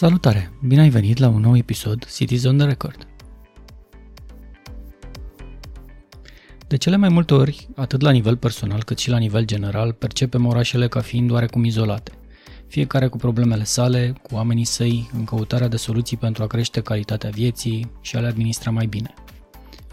Salutare! 0.00 0.52
Bine 0.62 0.80
ai 0.80 0.88
venit 0.88 1.18
la 1.18 1.28
un 1.28 1.40
nou 1.40 1.56
episod 1.56 2.04
Cities 2.04 2.44
on 2.44 2.56
the 2.56 2.66
Record. 2.66 3.06
De 6.66 6.76
cele 6.76 6.96
mai 6.96 7.08
multe 7.08 7.34
ori, 7.34 7.68
atât 7.76 8.00
la 8.00 8.10
nivel 8.10 8.36
personal 8.36 8.84
cât 8.84 8.98
și 8.98 9.10
la 9.10 9.18
nivel 9.18 9.44
general, 9.44 9.92
percepem 9.92 10.46
orașele 10.46 10.88
ca 10.88 11.00
fiind 11.00 11.30
oarecum 11.30 11.64
izolate, 11.64 12.12
fiecare 12.66 13.06
cu 13.06 13.16
problemele 13.16 13.64
sale, 13.64 14.14
cu 14.22 14.34
oamenii 14.34 14.64
săi, 14.64 15.10
în 15.12 15.24
căutarea 15.24 15.68
de 15.68 15.76
soluții 15.76 16.16
pentru 16.16 16.42
a 16.42 16.46
crește 16.46 16.80
calitatea 16.80 17.30
vieții 17.30 17.90
și 18.00 18.16
a 18.16 18.20
le 18.20 18.26
administra 18.26 18.70
mai 18.70 18.86
bine. 18.86 19.14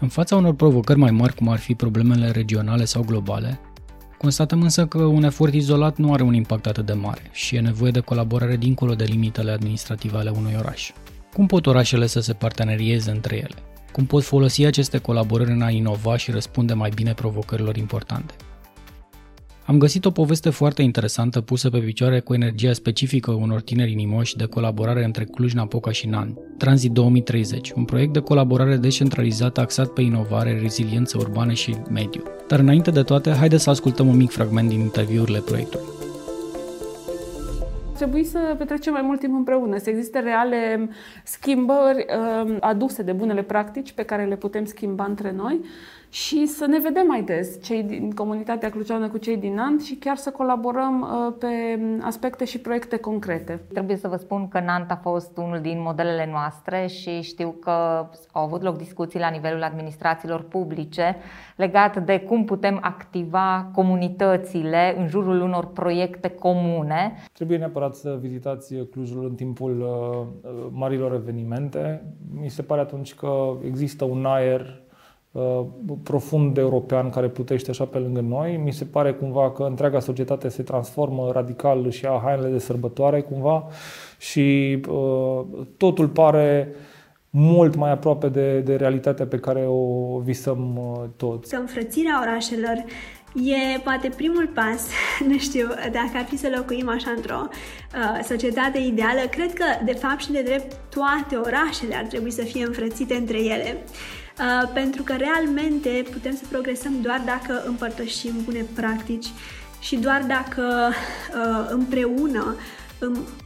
În 0.00 0.08
fața 0.08 0.36
unor 0.36 0.54
provocări 0.54 0.98
mai 0.98 1.10
mari, 1.10 1.34
cum 1.34 1.48
ar 1.48 1.58
fi 1.58 1.74
problemele 1.74 2.30
regionale 2.30 2.84
sau 2.84 3.02
globale, 3.02 3.60
Constatăm 4.18 4.62
însă 4.62 4.86
că 4.86 4.98
un 4.98 5.22
efort 5.22 5.54
izolat 5.54 5.96
nu 5.96 6.12
are 6.12 6.22
un 6.22 6.34
impact 6.34 6.66
atât 6.66 6.86
de 6.86 6.92
mare 6.92 7.22
și 7.32 7.56
e 7.56 7.60
nevoie 7.60 7.90
de 7.90 8.00
colaborare 8.00 8.56
dincolo 8.56 8.94
de 8.94 9.04
limitele 9.04 9.50
administrative 9.50 10.16
ale 10.16 10.30
unui 10.30 10.54
oraș. 10.58 10.90
Cum 11.32 11.46
pot 11.46 11.66
orașele 11.66 12.06
să 12.06 12.20
se 12.20 12.32
partenerieze 12.32 13.10
între 13.10 13.36
ele? 13.36 13.54
Cum 13.92 14.06
pot 14.06 14.24
folosi 14.24 14.64
aceste 14.64 14.98
colaborări 14.98 15.50
în 15.50 15.62
a 15.62 15.70
inova 15.70 16.16
și 16.16 16.30
răspunde 16.30 16.72
mai 16.74 16.90
bine 16.94 17.14
provocărilor 17.14 17.76
importante? 17.76 18.34
Am 19.68 19.78
găsit 19.78 20.04
o 20.04 20.10
poveste 20.10 20.50
foarte 20.50 20.82
interesantă 20.82 21.40
pusă 21.40 21.70
pe 21.70 21.78
picioare 21.78 22.20
cu 22.20 22.34
energia 22.34 22.72
specifică 22.72 23.30
unor 23.30 23.60
tineri 23.60 23.92
inimoși 23.92 24.36
de 24.36 24.44
colaborare 24.44 25.04
între 25.04 25.24
Cluj-Napoca 25.24 25.90
și 25.90 26.06
Nan, 26.06 26.38
Transit 26.58 26.92
2030, 26.92 27.70
un 27.70 27.84
proiect 27.84 28.12
de 28.12 28.20
colaborare 28.20 28.76
descentralizată 28.76 29.60
axat 29.60 29.88
pe 29.88 30.00
inovare, 30.00 30.58
reziliență 30.60 31.18
urbană 31.20 31.52
și 31.52 31.76
mediu. 31.90 32.22
Dar 32.46 32.58
înainte 32.58 32.90
de 32.90 33.02
toate, 33.02 33.30
haideți 33.30 33.62
să 33.62 33.70
ascultăm 33.70 34.08
un 34.08 34.16
mic 34.16 34.30
fragment 34.30 34.68
din 34.68 34.80
interviurile 34.80 35.38
proiectului. 35.38 35.86
Trebui 37.94 38.24
să 38.24 38.54
petrecem 38.58 38.92
mai 38.92 39.02
mult 39.02 39.20
timp 39.20 39.34
împreună, 39.34 39.78
să 39.78 39.90
existe 39.90 40.18
reale 40.18 40.90
schimbări 41.24 42.06
uh, 42.44 42.56
aduse 42.60 43.02
de 43.02 43.12
bunele 43.12 43.42
practici 43.42 43.92
pe 43.92 44.02
care 44.02 44.24
le 44.24 44.36
putem 44.36 44.64
schimba 44.64 45.04
între 45.04 45.32
noi 45.36 45.60
și 46.10 46.46
să 46.46 46.66
ne 46.66 46.78
vedem 46.78 47.06
mai 47.06 47.22
des, 47.22 47.62
cei 47.62 47.82
din 47.82 48.10
comunitatea 48.10 48.70
clujeană 48.70 49.08
cu 49.08 49.18
cei 49.18 49.36
din 49.36 49.54
Nant 49.54 49.82
și 49.82 49.94
chiar 49.94 50.16
să 50.16 50.30
colaborăm 50.30 51.00
uh, 51.00 51.34
pe 51.38 51.46
aspecte 52.00 52.44
și 52.44 52.58
proiecte 52.58 52.96
concrete. 52.96 53.60
Trebuie 53.68 53.96
să 53.96 54.08
vă 54.08 54.16
spun 54.16 54.48
că 54.48 54.60
Nant 54.60 54.90
a 54.90 54.96
fost 55.02 55.36
unul 55.36 55.60
din 55.60 55.80
modelele 55.80 56.28
noastre 56.30 56.86
și 56.86 57.20
știu 57.20 57.56
că 57.60 58.06
au 58.32 58.42
avut 58.42 58.62
loc 58.62 58.76
discuții 58.76 59.18
la 59.18 59.28
nivelul 59.28 59.62
administrațiilor 59.62 60.42
publice 60.42 61.16
legat 61.56 62.04
de 62.04 62.20
cum 62.20 62.44
putem 62.44 62.78
activa 62.82 63.70
comunitățile 63.74 64.94
în 64.98 65.08
jurul 65.08 65.40
unor 65.40 65.66
proiecte 65.66 66.28
comune. 66.28 67.12
Trebuie 67.32 67.58
neapărat 67.58 67.94
să 67.94 68.18
vizitați 68.20 68.74
Clujul 68.74 69.24
în 69.24 69.34
timpul 69.34 69.80
uh, 69.80 70.50
uh, 70.50 70.66
marilor 70.72 71.14
evenimente. 71.14 72.02
Mi 72.40 72.50
se 72.50 72.62
pare 72.62 72.80
atunci 72.80 73.14
că 73.14 73.56
există 73.64 74.04
un 74.04 74.24
aer 74.24 74.82
Uh, 75.38 75.66
profund 76.02 76.56
european 76.56 77.10
care 77.10 77.28
plutește 77.28 77.70
așa 77.70 77.84
pe 77.84 77.98
lângă 77.98 78.20
noi. 78.20 78.60
Mi 78.64 78.72
se 78.72 78.84
pare 78.84 79.12
cumva 79.12 79.50
că 79.50 79.62
întreaga 79.62 80.00
societate 80.00 80.48
se 80.48 80.62
transformă 80.62 81.30
radical 81.32 81.90
și 81.90 82.06
a 82.06 82.20
hainele 82.24 82.48
de 82.48 82.58
sărbătoare 82.58 83.20
cumva 83.20 83.66
și 84.18 84.78
uh, 84.88 85.40
totul 85.76 86.08
pare 86.08 86.74
mult 87.30 87.74
mai 87.74 87.90
aproape 87.90 88.28
de, 88.28 88.60
de 88.60 88.76
realitatea 88.76 89.26
pe 89.26 89.38
care 89.38 89.66
o 89.68 90.18
visăm 90.18 90.76
uh, 90.76 91.08
toți. 91.16 91.54
Înfrățirea 91.54 92.20
orașelor 92.20 92.84
E 93.34 93.78
poate 93.78 94.08
primul 94.16 94.50
pas, 94.54 94.88
nu 95.30 95.38
știu, 95.38 95.68
dacă 95.92 96.12
ar 96.14 96.24
fi 96.24 96.36
să 96.36 96.52
locuim 96.56 96.88
așa 96.88 97.10
într-o 97.16 97.48
uh, 97.48 98.24
societate 98.24 98.78
ideală, 98.78 99.20
cred 99.30 99.52
că 99.52 99.64
de 99.84 99.92
fapt 99.92 100.20
și 100.20 100.32
de 100.32 100.42
drept 100.42 100.76
toate 100.88 101.36
orașele 101.36 101.94
ar 101.94 102.04
trebui 102.04 102.30
să 102.30 102.42
fie 102.42 102.64
înfrățite 102.66 103.14
între 103.14 103.38
ele. 103.38 103.76
Uh, 103.76 104.26
pentru 104.72 105.02
că 105.02 105.14
realmente 105.16 106.04
putem 106.10 106.34
să 106.34 106.42
progresăm 106.48 107.00
doar 107.00 107.22
dacă 107.26 107.62
împărtășim 107.66 108.32
bune 108.44 108.64
practici 108.74 109.26
și 109.80 109.96
doar 109.96 110.24
dacă 110.26 110.90
uh, 110.90 111.66
împreună 111.70 112.56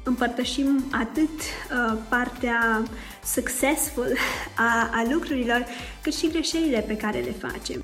împărtășim 0.02 0.84
atât 0.90 1.30
uh, 1.30 1.98
partea 2.08 2.82
successful 3.24 4.16
a, 4.56 4.90
a 4.92 5.04
lucrurilor, 5.12 5.64
cât 6.02 6.14
și 6.14 6.28
greșelile 6.28 6.84
pe 6.86 6.96
care 6.96 7.18
le 7.18 7.34
facem. 7.38 7.82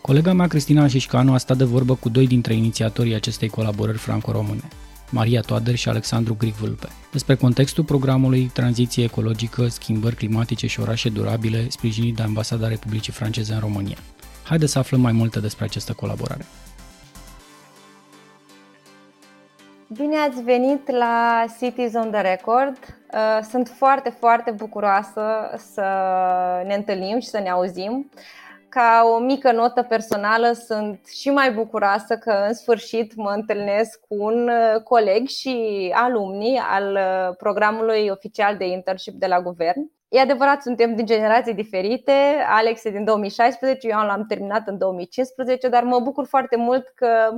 Colega 0.00 0.32
mea, 0.32 0.46
Cristina 0.46 0.86
Șișcanu, 0.86 1.32
a 1.32 1.38
stat 1.38 1.56
de 1.56 1.64
vorbă 1.64 1.94
cu 1.94 2.08
doi 2.08 2.26
dintre 2.26 2.54
inițiatorii 2.54 3.14
acestei 3.14 3.48
colaborări 3.48 3.98
franco-române, 3.98 4.68
Maria 5.14 5.40
Toader 5.40 5.74
și 5.74 5.88
Alexandru 5.88 6.36
Grigvulpe, 6.38 6.88
despre 7.12 7.34
contextul 7.34 7.84
programului 7.84 8.50
Tranziție 8.54 9.04
ecologică, 9.04 9.68
schimbări 9.68 10.16
climatice 10.16 10.66
și 10.66 10.80
orașe 10.80 11.08
durabile, 11.08 11.66
sprijinit 11.68 12.16
de 12.16 12.22
Ambasada 12.22 12.68
Republicii 12.68 13.12
Franceze 13.12 13.52
în 13.52 13.60
România. 13.60 13.96
Haideți 14.44 14.72
să 14.72 14.78
aflăm 14.78 15.00
mai 15.00 15.12
multe 15.12 15.40
despre 15.40 15.64
această 15.64 15.92
colaborare. 15.92 16.44
Bine 19.86 20.16
ați 20.16 20.42
venit 20.42 20.90
la 20.90 21.44
Cities 21.60 21.94
on 21.94 22.10
the 22.10 22.20
Record. 22.20 22.76
Uh, 23.12 23.44
sunt 23.50 23.72
foarte, 23.76 24.16
foarte 24.18 24.50
bucuroasă 24.50 25.22
să 25.72 25.86
ne 26.66 26.74
întâlnim 26.74 27.20
și 27.20 27.28
să 27.28 27.38
ne 27.38 27.50
auzim 27.50 28.10
ca 28.74 29.02
o 29.14 29.18
mică 29.18 29.52
notă 29.52 29.82
personală, 29.82 30.52
sunt 30.52 31.06
și 31.06 31.30
mai 31.30 31.52
bucuroasă 31.52 32.16
că 32.16 32.44
în 32.46 32.54
sfârșit 32.54 33.14
mă 33.14 33.30
întâlnesc 33.30 34.00
cu 34.08 34.14
un 34.14 34.48
uh, 34.48 34.82
coleg 34.82 35.26
și 35.26 35.90
alumni 35.94 36.58
al 36.58 36.92
uh, 36.92 37.36
programului 37.36 38.08
oficial 38.08 38.56
de 38.56 38.66
internship 38.66 39.14
de 39.14 39.26
la 39.26 39.40
guvern. 39.40 39.90
E 40.14 40.20
adevărat, 40.20 40.62
suntem 40.62 40.94
din 40.94 41.06
generații 41.06 41.54
diferite. 41.54 42.12
Alex 42.48 42.84
e 42.84 42.90
din 42.90 43.04
2016, 43.04 43.88
eu 43.88 43.98
l-am 43.98 44.24
terminat 44.26 44.68
în 44.68 44.78
2015, 44.78 45.68
dar 45.68 45.82
mă 45.82 46.00
bucur 46.00 46.26
foarte 46.26 46.56
mult 46.56 46.88
că 46.94 47.30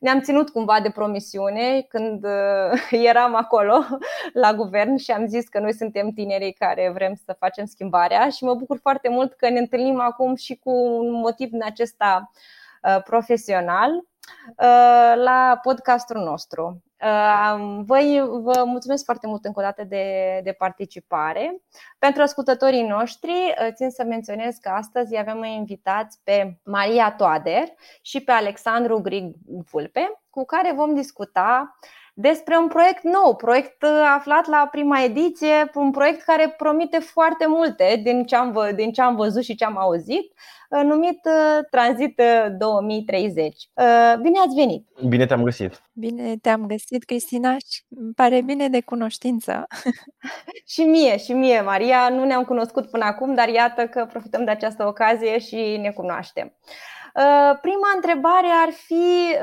ne-am 0.00 0.20
ținut 0.20 0.50
cumva 0.50 0.80
de 0.80 0.90
promisiune 0.90 1.80
când 1.88 2.24
uh, 2.24 2.82
eram 3.10 3.34
acolo 3.34 3.84
la 4.32 4.54
guvern 4.54 4.96
și 4.96 5.10
am 5.10 5.26
zis 5.26 5.48
că 5.48 5.58
noi 5.58 5.74
suntem 5.74 6.10
tinerii 6.10 6.52
care 6.52 6.90
vrem 6.94 7.14
să 7.24 7.36
facem 7.38 7.64
schimbarea 7.64 8.28
și 8.28 8.44
mă 8.44 8.54
bucur 8.54 8.78
foarte 8.78 9.08
mult 9.08 9.32
că 9.32 9.48
ne 9.48 9.58
întâlnim 9.58 10.00
acum 10.00 10.34
și 10.34 10.56
cu 10.56 10.70
un 10.70 11.12
motiv 11.12 11.50
din 11.50 11.64
acesta 11.64 12.30
uh, 12.82 13.02
profesional 13.02 13.90
uh, 13.92 15.12
la 15.14 15.58
podcastul 15.62 16.16
nostru. 16.16 16.82
Vă, 17.86 18.28
vă 18.42 18.64
mulțumesc 18.64 19.04
foarte 19.04 19.26
mult 19.26 19.44
încă 19.44 19.60
o 19.60 19.62
dată 19.62 19.84
de, 19.84 20.40
de 20.44 20.52
participare. 20.52 21.62
Pentru 21.98 22.22
ascultătorii 22.22 22.86
noștri, 22.86 23.54
țin 23.74 23.90
să 23.90 24.04
menționez 24.04 24.56
că 24.56 24.68
astăzi 24.68 25.16
avem 25.16 25.44
invitați 25.44 26.20
pe 26.24 26.58
Maria 26.64 27.12
Toader 27.12 27.64
și 28.02 28.20
pe 28.20 28.32
Alexandru 28.32 29.00
Grig 29.00 29.34
Vulpe, 29.70 30.22
cu 30.30 30.44
care 30.44 30.72
vom 30.72 30.94
discuta 30.94 31.78
despre 32.16 32.56
un 32.56 32.68
proiect 32.68 33.02
nou, 33.02 33.36
proiect 33.36 33.82
uh, 33.82 33.90
aflat 34.14 34.46
la 34.46 34.68
prima 34.70 35.02
ediție, 35.02 35.70
un 35.74 35.90
proiect 35.90 36.22
care 36.22 36.54
promite 36.56 36.98
foarte 36.98 37.46
multe 37.46 38.00
din 38.02 38.24
ce 38.24 38.36
am, 38.36 38.58
din 38.74 38.92
ce 38.92 39.02
am 39.02 39.16
văzut 39.16 39.42
și 39.42 39.54
ce 39.54 39.64
am 39.64 39.78
auzit, 39.78 40.32
uh, 40.68 40.82
numit 40.82 41.20
uh, 41.24 41.64
Transit 41.70 42.22
2030. 42.58 43.68
Bine 44.20 44.38
ați 44.38 44.54
venit! 44.54 44.88
Bine 45.08 45.26
te-am 45.26 45.42
găsit! 45.42 45.82
Bine 45.92 46.36
te-am 46.42 46.66
găsit, 46.66 47.04
Cristina, 47.04 47.52
și 47.52 47.82
îmi 47.98 48.12
pare 48.14 48.40
bine 48.40 48.68
de 48.68 48.80
cunoștință. 48.80 49.66
și 50.72 50.82
mie, 50.82 51.18
și 51.18 51.32
mie, 51.32 51.60
Maria, 51.60 52.08
nu 52.08 52.24
ne-am 52.24 52.44
cunoscut 52.44 52.90
până 52.90 53.04
acum, 53.04 53.34
dar 53.34 53.48
iată 53.48 53.86
că 53.86 54.06
profităm 54.10 54.44
de 54.44 54.50
această 54.50 54.86
ocazie 54.86 55.38
și 55.38 55.78
ne 55.80 55.90
cunoaștem. 55.90 56.52
Prima 57.60 57.88
întrebare 57.94 58.48
ar 58.66 58.72
fi 58.72 59.36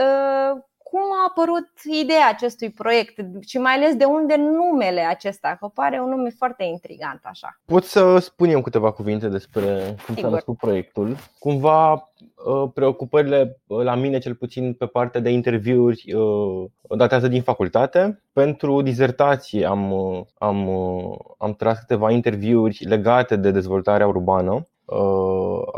cum 0.92 1.02
a 1.02 1.26
apărut 1.30 1.70
ideea 2.02 2.28
acestui 2.30 2.70
proiect 2.70 3.44
și 3.48 3.58
mai 3.58 3.74
ales 3.74 3.96
de 3.96 4.04
unde 4.04 4.36
numele 4.36 5.02
acesta, 5.02 5.58
că 5.60 5.68
pare 5.74 6.00
un 6.00 6.10
nume 6.10 6.30
foarte 6.30 6.64
intrigant 6.64 7.20
așa. 7.24 7.60
Pot 7.66 7.84
să 7.84 8.18
spun 8.18 8.50
eu 8.50 8.62
câteva 8.62 8.92
cuvinte 8.92 9.28
despre 9.28 9.96
cum 10.06 10.16
s-a 10.16 10.30
născut 10.30 10.58
proiectul. 10.58 11.16
Cumva 11.40 11.92
uh, 11.94 12.70
preocupările 12.74 13.62
uh, 13.68 13.84
la 13.84 13.96
mine, 13.96 14.18
cel 14.18 14.36
puțin 14.36 14.74
pe 14.74 14.86
partea 14.86 15.22
de 15.22 15.30
interviuri, 15.30 16.14
uh, 16.14 16.98
datează 16.98 17.28
din 17.28 17.42
facultate. 17.42 18.24
Pentru 18.34 18.82
dizertație 18.82 19.66
am, 19.66 19.94
am, 20.38 20.70
am 21.38 21.54
tras 21.54 21.80
câteva 21.80 22.12
interviuri 22.12 22.86
legate 22.88 23.36
de 23.36 23.52
dezvoltarea 23.52 24.08
urbană. 24.08 24.66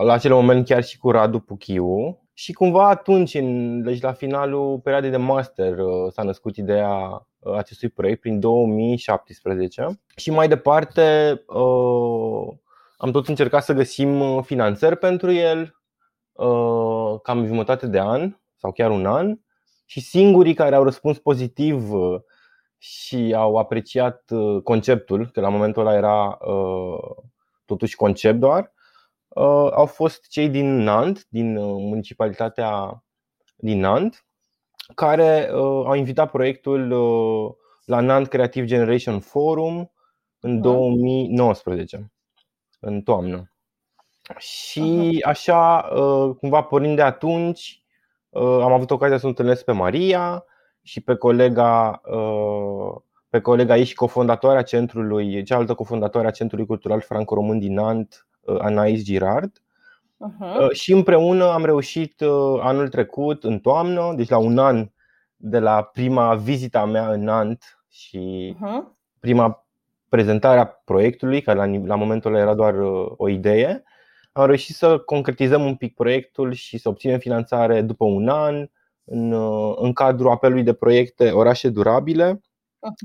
La 0.03 0.13
acel 0.13 0.33
moment 0.33 0.65
chiar 0.65 0.83
și 0.83 0.97
cu 0.97 1.11
Radu 1.11 1.39
Puchiu, 1.39 2.22
și 2.33 2.53
cumva 2.53 2.89
atunci, 2.89 3.33
în, 3.33 3.81
deci 3.81 4.01
la 4.01 4.11
finalul 4.11 4.79
perioadei 4.79 5.09
de 5.09 5.17
master, 5.17 5.77
uh, 5.77 6.11
s-a 6.11 6.23
născut 6.23 6.57
ideea 6.57 7.27
uh, 7.39 7.53
acestui 7.55 7.89
proiect 7.89 8.21
prin 8.21 8.39
2017 8.39 9.99
și 10.15 10.31
mai 10.31 10.47
departe 10.47 11.31
uh, 11.47 12.55
am 12.97 13.11
tot 13.11 13.27
încercat 13.27 13.63
să 13.63 13.73
găsim 13.73 14.41
finanțări 14.41 14.97
pentru 14.97 15.31
el 15.31 15.77
cam 17.23 17.45
jumătate 17.45 17.87
de 17.87 17.99
an 17.99 18.35
sau 18.57 18.71
chiar 18.71 18.89
un 18.91 19.05
an. 19.05 19.37
Și 19.85 19.99
singurii 19.99 20.53
care 20.53 20.75
au 20.75 20.83
răspuns 20.83 21.19
pozitiv 21.19 21.89
și 22.77 23.33
au 23.37 23.55
apreciat 23.55 24.23
conceptul, 24.63 25.29
că 25.33 25.41
la 25.41 25.49
momentul 25.49 25.81
ăla 25.81 25.95
era 25.95 26.37
totuși 27.65 27.95
concept 27.95 28.39
doar, 28.39 28.73
au 29.73 29.85
fost 29.85 30.27
cei 30.27 30.49
din 30.49 30.75
Nant, 30.75 31.25
din 31.29 31.53
municipalitatea 31.59 33.03
din 33.55 33.79
Nant, 33.79 34.25
care 34.95 35.49
au 35.49 35.93
invitat 35.93 36.31
proiectul 36.31 36.87
la 37.85 37.99
Nant 37.99 38.27
Creative 38.27 38.65
Generation 38.65 39.19
Forum 39.19 39.91
în 40.39 40.61
2019, 40.61 42.11
în 42.79 43.01
toamnă. 43.01 43.47
Și 44.37 45.19
așa, 45.25 45.77
uh, 45.77 46.35
cumva 46.35 46.61
pornind 46.61 46.95
de 46.95 47.01
atunci, 47.01 47.83
uh, 48.29 48.41
am 48.41 48.71
avut 48.71 48.91
ocazia 48.91 49.17
să 49.17 49.27
întâlnesc 49.27 49.63
pe 49.63 49.71
Maria 49.71 50.45
și 50.81 51.01
pe 51.01 51.15
colega, 51.15 52.01
uh, 52.05 53.01
pe 53.29 53.41
colega 53.41 53.77
ei 53.77 53.83
și 53.83 53.95
cofondatoarea 53.95 54.63
centrului, 54.63 55.43
cealaltă 55.43 55.73
cofondatoare 55.73 56.27
a 56.27 56.31
Centrului 56.31 56.65
Cultural 56.65 57.01
Franco-Român 57.01 57.59
din 57.59 57.73
Nant, 57.73 58.27
Anais 58.59 59.03
Girard. 59.03 59.51
Uh-huh. 60.27 60.71
Și 60.71 60.91
împreună 60.91 61.45
am 61.51 61.65
reușit 61.65 62.21
anul 62.59 62.89
trecut, 62.89 63.43
în 63.43 63.59
toamnă, 63.59 64.13
deci 64.15 64.29
la 64.29 64.37
un 64.37 64.57
an 64.57 64.89
de 65.35 65.59
la 65.59 65.83
prima 65.83 66.35
vizita 66.35 66.85
mea 66.85 67.11
în 67.11 67.23
Nant 67.23 67.85
și 67.89 68.55
uh-huh. 68.55 68.97
prima 69.19 69.67
prezentare 70.09 70.59
a 70.59 70.65
proiectului, 70.65 71.41
care 71.41 71.57
la, 71.57 71.85
la 71.85 71.95
momentul 71.95 72.33
ăla 72.33 72.41
era 72.41 72.53
doar 72.53 72.75
o 73.17 73.29
idee, 73.29 73.83
am 74.31 74.45
reușit 74.45 74.75
să 74.75 74.97
concretizăm 74.97 75.65
un 75.65 75.75
pic 75.75 75.93
proiectul 75.95 76.51
și 76.51 76.77
să 76.77 76.89
obținem 76.89 77.19
finanțare 77.19 77.81
după 77.81 78.05
un 78.05 78.29
an 78.29 78.67
în, 79.03 79.33
în 79.75 79.93
cadrul 79.93 80.31
apelului 80.31 80.63
de 80.63 80.73
proiecte 80.73 81.31
Orașe 81.31 81.69
Durabile, 81.69 82.41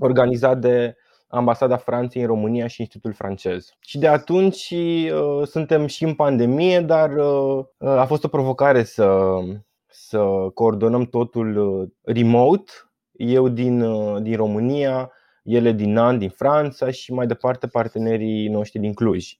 organizat 0.00 0.58
de 0.58 0.96
Ambasada 1.28 1.76
Franței 1.76 2.22
în 2.22 2.28
România 2.28 2.66
și 2.66 2.80
Institutul 2.80 3.12
francez. 3.12 3.76
Și 3.80 3.98
de 3.98 4.08
atunci 4.08 4.74
uh, 5.12 5.46
suntem 5.46 5.86
și 5.86 6.04
în 6.04 6.14
pandemie, 6.14 6.80
dar 6.80 7.16
uh, 7.16 7.64
a 7.78 8.04
fost 8.04 8.24
o 8.24 8.28
provocare 8.28 8.82
să, 8.82 9.38
să 9.86 10.18
coordonăm 10.54 11.04
totul 11.04 11.56
uh, 11.56 11.88
remote. 12.02 12.72
Eu 13.12 13.48
din, 13.48 13.80
uh, 13.80 14.22
din 14.22 14.36
România, 14.36 15.12
ele 15.42 15.72
din 15.72 15.92
Nan, 15.92 16.18
din 16.18 16.30
Franța 16.30 16.90
și 16.90 17.12
mai 17.12 17.26
departe 17.26 17.66
partenerii 17.66 18.48
noștri 18.48 18.80
din 18.80 18.94
Cluj. 18.94 19.38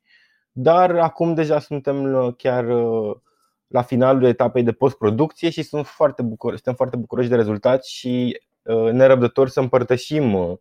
Dar 0.53 0.97
acum 0.97 1.35
deja 1.35 1.59
suntem 1.59 2.15
uh, 2.15 2.35
chiar 2.37 2.69
uh, 2.69 3.17
la 3.67 3.83
finalul 3.83 4.25
etapei 4.25 4.63
de 4.63 4.73
postproducție 4.73 5.51
și 5.51 5.63
sunt 5.63 5.87
foarte 5.87 6.23
bucur- 6.23 6.53
suntem 6.53 6.75
foarte 6.75 6.97
bucuroși 6.97 7.29
de 7.29 7.35
rezultat 7.35 7.85
și 7.85 8.41
uh, 8.63 8.93
nerăbdători 8.93 9.51
să 9.51 9.61
împărtășim 9.61 10.59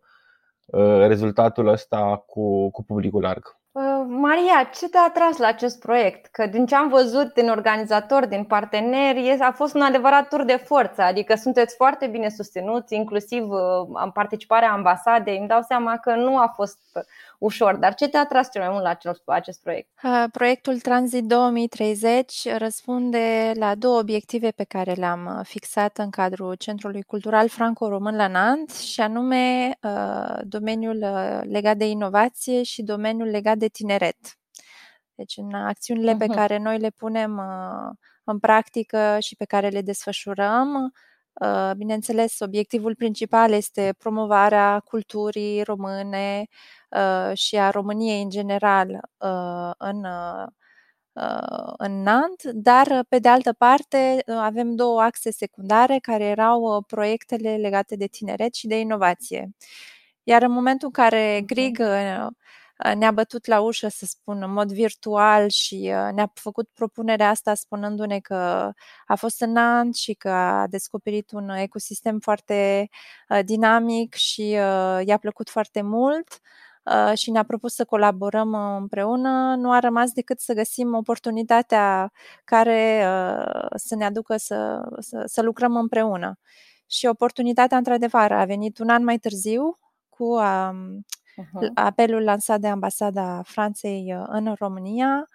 rezultatul 1.06 1.66
ăsta 1.66 2.24
cu, 2.26 2.70
cu 2.70 2.84
publicul 2.84 3.22
larg. 3.22 3.56
Maria, 4.06 4.70
ce 4.74 4.88
te-a 4.88 5.04
atras 5.08 5.36
la 5.36 5.46
acest 5.46 5.80
proiect? 5.80 6.26
Că 6.26 6.46
din 6.46 6.66
ce 6.66 6.74
am 6.74 6.88
văzut 6.88 7.34
din 7.34 7.48
organizatori, 7.48 8.28
din 8.28 8.44
parteneri, 8.44 9.36
a 9.40 9.52
fost 9.52 9.74
un 9.74 9.80
adevărat 9.80 10.28
tur 10.28 10.44
de 10.44 10.56
forță, 10.56 11.02
adică 11.02 11.34
sunteți 11.34 11.76
foarte 11.76 12.06
bine 12.06 12.28
susținuți, 12.28 12.94
inclusiv 12.94 13.50
am 13.94 14.10
participarea 14.12 14.72
ambasadei. 14.72 15.38
Îmi 15.38 15.48
dau 15.48 15.62
seama 15.62 15.96
că 15.96 16.14
nu 16.14 16.36
a 16.38 16.52
fost 16.54 16.78
ușor. 17.38 17.76
Dar 17.76 17.94
ce 17.94 18.08
te-a 18.08 18.20
atras 18.20 18.50
cel 18.50 18.62
mai 18.62 18.70
mult 18.70 18.82
la 18.82 18.88
acest, 18.88 19.22
acest 19.24 19.62
proiect? 19.62 19.90
Proiectul 20.32 20.80
Transit 20.80 21.24
2030 21.24 22.48
răspunde 22.56 23.52
la 23.54 23.74
două 23.74 23.98
obiective 23.98 24.50
pe 24.50 24.64
care 24.64 24.92
le-am 24.92 25.40
fixat 25.44 25.98
în 25.98 26.10
cadrul 26.10 26.54
Centrului 26.54 27.02
Cultural 27.02 27.48
Franco-Român 27.48 28.16
la 28.16 28.26
Nant 28.26 28.70
și 28.70 29.00
anume 29.00 29.72
domeniul 30.42 30.98
legat 31.42 31.76
de 31.76 31.88
inovație 31.88 32.62
și 32.62 32.82
domeniul 32.82 33.28
legat 33.28 33.56
de 33.56 33.66
tineret. 33.66 34.16
Deci 35.14 35.36
în 35.36 35.54
acțiunile 35.54 36.14
uh-huh. 36.14 36.18
pe 36.18 36.26
care 36.26 36.58
noi 36.58 36.78
le 36.78 36.90
punem 36.90 37.42
în 38.24 38.38
practică 38.38 39.16
și 39.20 39.36
pe 39.36 39.44
care 39.44 39.68
le 39.68 39.80
desfășurăm, 39.80 40.92
Bineînțeles, 41.76 42.40
obiectivul 42.40 42.94
principal 42.94 43.52
este 43.52 43.94
promovarea 43.98 44.80
culturii 44.84 45.62
române, 45.62 46.38
Uh, 46.40 46.77
și 47.32 47.56
a 47.56 47.70
României 47.70 48.22
în 48.22 48.30
general 48.30 48.88
uh, 49.18 49.70
în 49.78 50.04
uh, 50.04 50.46
în 51.76 52.02
Nant, 52.02 52.42
dar 52.42 53.04
pe 53.08 53.18
de 53.18 53.28
altă 53.28 53.52
parte 53.52 54.22
avem 54.26 54.74
două 54.74 55.00
axe 55.00 55.30
secundare 55.30 55.98
care 55.98 56.24
erau 56.24 56.82
proiectele 56.86 57.56
legate 57.56 57.96
de 57.96 58.06
tineret 58.06 58.54
și 58.54 58.66
de 58.66 58.78
inovație. 58.78 59.50
Iar 60.22 60.42
în 60.42 60.50
momentul 60.50 60.86
în 60.86 61.04
care 61.04 61.42
Grig 61.46 61.78
ne-a 62.94 63.10
bătut 63.10 63.46
la 63.46 63.60
ușă, 63.60 63.88
să 63.88 64.06
spun, 64.06 64.42
în 64.42 64.52
mod 64.52 64.72
virtual 64.72 65.48
și 65.48 65.78
ne-a 66.14 66.30
făcut 66.34 66.68
propunerea 66.74 67.28
asta 67.28 67.54
spunându-ne 67.54 68.20
că 68.20 68.72
a 69.06 69.14
fost 69.14 69.40
în 69.40 69.52
Nant 69.52 69.94
și 69.94 70.12
că 70.14 70.30
a 70.30 70.66
descoperit 70.66 71.30
un 71.30 71.48
ecosistem 71.48 72.18
foarte 72.18 72.88
dinamic 73.44 74.14
și 74.14 74.48
i-a 75.04 75.18
plăcut 75.20 75.50
foarte 75.50 75.82
mult, 75.82 76.26
Uh, 76.28 76.67
și 77.14 77.30
ne-a 77.30 77.42
propus 77.42 77.74
să 77.74 77.84
colaborăm 77.84 78.52
uh, 78.52 78.76
împreună, 78.80 79.54
nu 79.58 79.72
a 79.72 79.78
rămas 79.78 80.10
decât 80.10 80.40
să 80.40 80.54
găsim 80.54 80.94
oportunitatea 80.94 82.12
care 82.44 83.04
uh, 83.06 83.66
să 83.74 83.94
ne 83.94 84.04
aducă 84.04 84.36
să, 84.36 84.88
să, 84.98 85.22
să 85.26 85.42
lucrăm 85.42 85.76
împreună. 85.76 86.38
Și 86.86 87.06
oportunitatea, 87.06 87.76
într-adevăr, 87.76 88.32
a 88.32 88.44
venit 88.44 88.78
un 88.78 88.88
an 88.88 89.04
mai 89.04 89.18
târziu 89.18 89.78
cu 90.08 90.24
um, 90.24 91.06
uh-huh. 91.40 91.70
apelul 91.74 92.22
lansat 92.22 92.60
de 92.60 92.68
Ambasada 92.68 93.42
Franței 93.44 94.14
în 94.26 94.54
România, 94.58 95.28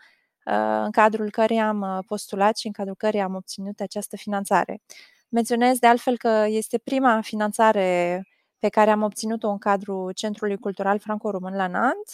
în 0.84 0.92
cadrul 0.92 1.32
căreia 1.32 1.68
am 1.68 2.04
postulat 2.08 2.58
și 2.58 2.68
în 2.68 2.72
cadrul 2.72 2.96
căreia 2.96 3.24
am 3.24 3.36
obținut 3.36 3.80
această 3.80 4.16
finanțare. 4.16 4.82
Menționez 5.30 5.80
de 5.80 5.88
altfel 5.88 6.18
că 6.18 6.46
este 6.48 6.78
prima 6.78 7.22
finanțare 7.22 8.22
pe 8.64 8.70
care 8.70 8.92
am 8.92 9.02
obținut-o 9.02 9.50
în 9.50 9.58
cadrul 9.58 10.12
Centrului 10.12 10.58
Cultural 10.58 11.00
Franco-Român 11.00 11.56
la 11.56 11.68
Nant, 11.68 12.08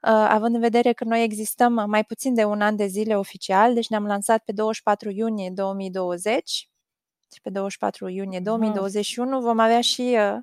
uh, 0.00 0.26
având 0.28 0.54
în 0.54 0.60
vedere 0.60 0.92
că 0.92 1.04
noi 1.04 1.22
existăm 1.22 1.84
mai 1.86 2.04
puțin 2.04 2.34
de 2.34 2.44
un 2.44 2.60
an 2.60 2.76
de 2.76 2.86
zile 2.86 3.16
oficial, 3.16 3.74
deci 3.74 3.88
ne-am 3.88 4.06
lansat 4.06 4.42
pe 4.44 4.52
24 4.52 5.10
iunie 5.10 5.50
2020 5.50 6.68
și 7.32 7.40
pe 7.42 7.50
24 7.50 8.08
iunie 8.08 8.40
2021 8.40 9.40
vom 9.40 9.58
avea 9.58 9.80
și 9.80 10.16
uh, 10.18 10.34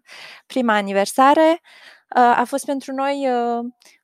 prima 0.45 0.75
aniversare. 0.75 1.61
Uh, 2.15 2.37
a 2.37 2.43
fost 2.45 2.65
pentru 2.65 2.91
noi 2.93 3.27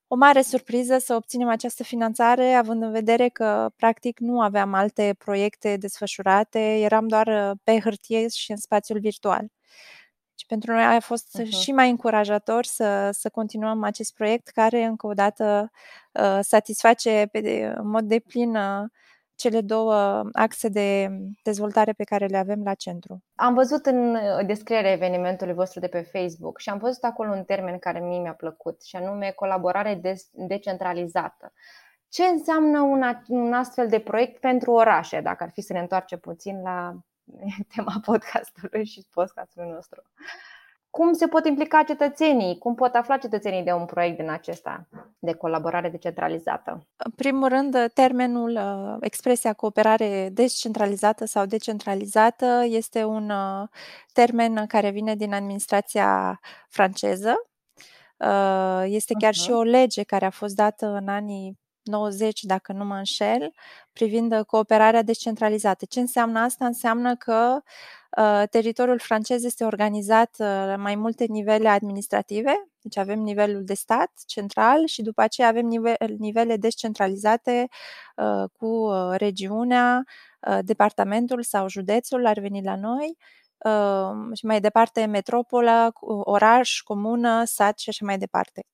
o 0.07 0.15
mare 0.15 0.41
surpriză 0.41 0.97
să 0.97 1.15
obținem 1.15 1.47
această 1.47 1.83
finanțare, 1.83 2.53
având 2.53 2.83
în 2.83 2.91
vedere 2.91 3.29
că, 3.29 3.69
practic, 3.75 4.19
nu 4.19 4.41
aveam 4.41 4.73
alte 4.73 5.15
proiecte 5.17 5.77
desfășurate, 5.77 6.79
eram 6.79 7.07
doar 7.07 7.55
pe 7.63 7.79
hârtie 7.79 8.27
și 8.27 8.51
în 8.51 8.57
spațiul 8.57 8.99
virtual. 8.99 9.47
Și 10.45 10.51
pentru 10.51 10.71
noi 10.71 10.83
a 10.83 10.99
fost 10.99 11.41
uh-huh. 11.41 11.49
și 11.49 11.71
mai 11.71 11.89
încurajator 11.89 12.63
să, 12.63 13.09
să 13.11 13.29
continuăm 13.29 13.83
acest 13.83 14.13
proiect 14.13 14.47
care, 14.47 14.83
încă 14.83 15.07
o 15.07 15.13
dată, 15.13 15.71
uh, 16.11 16.39
satisface 16.41 17.27
pe 17.31 17.41
de, 17.41 17.73
în 17.75 17.87
mod 17.87 18.03
de 18.03 18.19
plin 18.19 18.55
uh, 18.55 18.83
cele 19.35 19.61
două 19.61 20.23
axe 20.31 20.67
de 20.67 21.09
dezvoltare 21.43 21.91
pe 21.91 22.03
care 22.03 22.25
le 22.25 22.37
avem 22.37 22.63
la 22.63 22.73
centru. 22.73 23.23
Am 23.35 23.53
văzut 23.53 23.85
în 23.85 24.15
uh, 24.15 24.45
descrierea 24.45 24.91
evenimentului 24.91 25.53
vostru 25.53 25.79
de 25.79 25.87
pe 25.87 26.01
Facebook 26.01 26.59
și 26.59 26.69
am 26.69 26.77
văzut 26.77 27.03
acolo 27.03 27.31
un 27.31 27.43
termen 27.43 27.77
care 27.77 27.99
mie 27.99 28.19
mi-a 28.19 28.33
plăcut 28.33 28.83
și 28.83 28.95
anume 28.95 29.31
colaborare 29.31 30.01
decentralizată. 30.31 31.53
Ce 32.09 32.23
înseamnă 32.23 32.79
un, 32.79 33.03
un 33.27 33.53
astfel 33.53 33.87
de 33.87 33.99
proiect 33.99 34.39
pentru 34.39 34.71
orașe, 34.71 35.21
dacă 35.21 35.43
ar 35.43 35.49
fi 35.49 35.61
să 35.61 35.73
ne 35.73 35.79
întoarcem 35.79 36.19
puțin 36.19 36.61
la 36.61 36.95
tema 37.75 37.99
podcastului 38.05 38.85
și 38.85 39.05
podcastului 39.13 39.69
nostru. 39.69 40.01
Cum 40.89 41.13
se 41.13 41.27
pot 41.27 41.45
implica 41.45 41.83
cetățenii? 41.83 42.57
Cum 42.57 42.75
pot 42.75 42.93
afla 42.93 43.17
cetățenii 43.17 43.63
de 43.63 43.71
un 43.71 43.85
proiect 43.85 44.17
din 44.17 44.29
acesta 44.29 44.87
de 45.19 45.33
colaborare 45.33 45.89
decentralizată? 45.89 46.87
În 46.95 47.11
primul 47.11 47.47
rând, 47.47 47.91
termenul, 47.93 48.51
uh, 48.51 48.97
expresia 48.99 49.53
cooperare 49.53 50.29
descentralizată 50.31 51.25
sau 51.25 51.45
decentralizată 51.45 52.63
este 52.65 53.03
un 53.03 53.29
uh, 53.29 53.67
termen 54.13 54.65
care 54.67 54.89
vine 54.89 55.15
din 55.15 55.33
administrația 55.33 56.39
franceză. 56.69 57.35
Uh, 58.17 58.83
este 58.85 59.13
chiar 59.19 59.33
uh-huh. 59.33 59.43
și 59.43 59.51
o 59.51 59.61
lege 59.61 60.03
care 60.03 60.25
a 60.25 60.29
fost 60.29 60.55
dată 60.55 60.85
în 60.85 61.07
anii 61.07 61.59
90, 61.85 62.43
dacă 62.43 62.73
nu 62.73 62.85
mă 62.85 62.95
înșel, 62.95 63.53
privind 63.93 64.37
uh, 64.37 64.45
cooperarea 64.45 65.01
descentralizată. 65.01 65.85
Ce 65.85 65.99
înseamnă 65.99 66.39
asta? 66.39 66.65
Înseamnă 66.65 67.15
că 67.15 67.61
uh, 68.17 68.43
teritoriul 68.49 68.99
francez 68.99 69.43
este 69.43 69.63
organizat 69.63 70.35
uh, 70.39 70.45
la 70.47 70.75
mai 70.75 70.95
multe 70.95 71.25
nivele 71.25 71.69
administrative, 71.69 72.67
deci 72.81 72.97
avem 72.97 73.19
nivelul 73.19 73.63
de 73.63 73.73
stat 73.73 74.11
central 74.25 74.85
și 74.85 75.01
după 75.01 75.21
aceea 75.21 75.47
avem 75.47 75.65
nive- 75.65 75.97
nivele 76.17 76.57
descentralizate 76.57 77.67
uh, 78.15 78.43
cu 78.57 78.65
uh, 78.65 79.15
regiunea, 79.17 80.03
uh, 80.47 80.59
departamentul 80.61 81.43
sau 81.43 81.69
județul 81.69 82.25
ar 82.25 82.39
veni 82.39 82.63
la 82.63 82.75
noi 82.75 83.17
și 84.33 84.45
mai 84.45 84.59
departe 84.61 85.05
metropolă, 85.05 85.93
oraș, 86.23 86.81
comună, 86.81 87.43
sat 87.43 87.79
și 87.79 87.89
așa 87.89 88.05
mai 88.05 88.17
departe. 88.17 88.65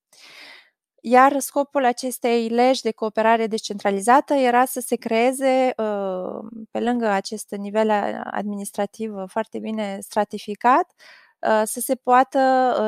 Iar 1.04 1.40
scopul 1.40 1.86
acestei 1.86 2.48
legi 2.50 2.82
de 2.82 2.92
cooperare 2.92 3.48
descentralizată 3.48 4.34
era 4.34 4.66
să 4.66 4.80
se 4.80 4.96
creeze, 4.96 5.74
pe 6.72 6.80
lângă 6.80 7.08
acest 7.08 7.52
nivel 7.58 7.90
administrativ 8.32 9.14
foarte 9.28 9.60
bine 9.60 9.98
stratificat, 10.02 10.92
să 11.64 11.80
se 11.80 11.96
poată 11.96 12.40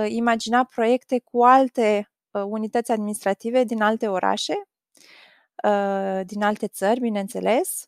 imagina 0.07 0.63
proiecte 0.63 1.19
cu 1.31 1.43
alte 1.43 2.11
unități 2.31 2.91
administrative 2.91 3.63
din 3.63 3.81
alte 3.81 4.07
orașe, 4.07 4.53
din 6.23 6.43
alte 6.43 6.67
țări, 6.67 6.99
bineînțeles, 6.99 7.87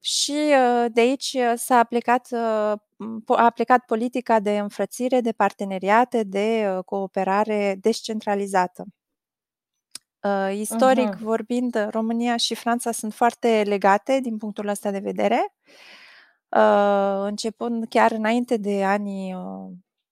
și 0.00 0.34
de 0.88 1.00
aici 1.00 1.36
s-a 1.54 1.78
aplicat, 1.78 2.28
a 2.32 3.44
aplicat 3.44 3.84
politica 3.86 4.40
de 4.40 4.58
înfrățire, 4.58 5.20
de 5.20 5.32
parteneriate, 5.32 6.22
de 6.22 6.80
cooperare 6.84 7.76
descentralizată. 7.80 8.84
Istoric 10.52 11.14
uh-huh. 11.14 11.18
vorbind, 11.18 11.86
România 11.90 12.36
și 12.36 12.54
Franța 12.54 12.92
sunt 12.92 13.14
foarte 13.14 13.62
legate 13.66 14.20
din 14.20 14.36
punctul 14.36 14.68
ăsta 14.68 14.90
de 14.90 14.98
vedere, 14.98 15.54
începând 17.22 17.86
chiar 17.88 18.10
înainte 18.12 18.56
de 18.56 18.84
anii 18.84 19.36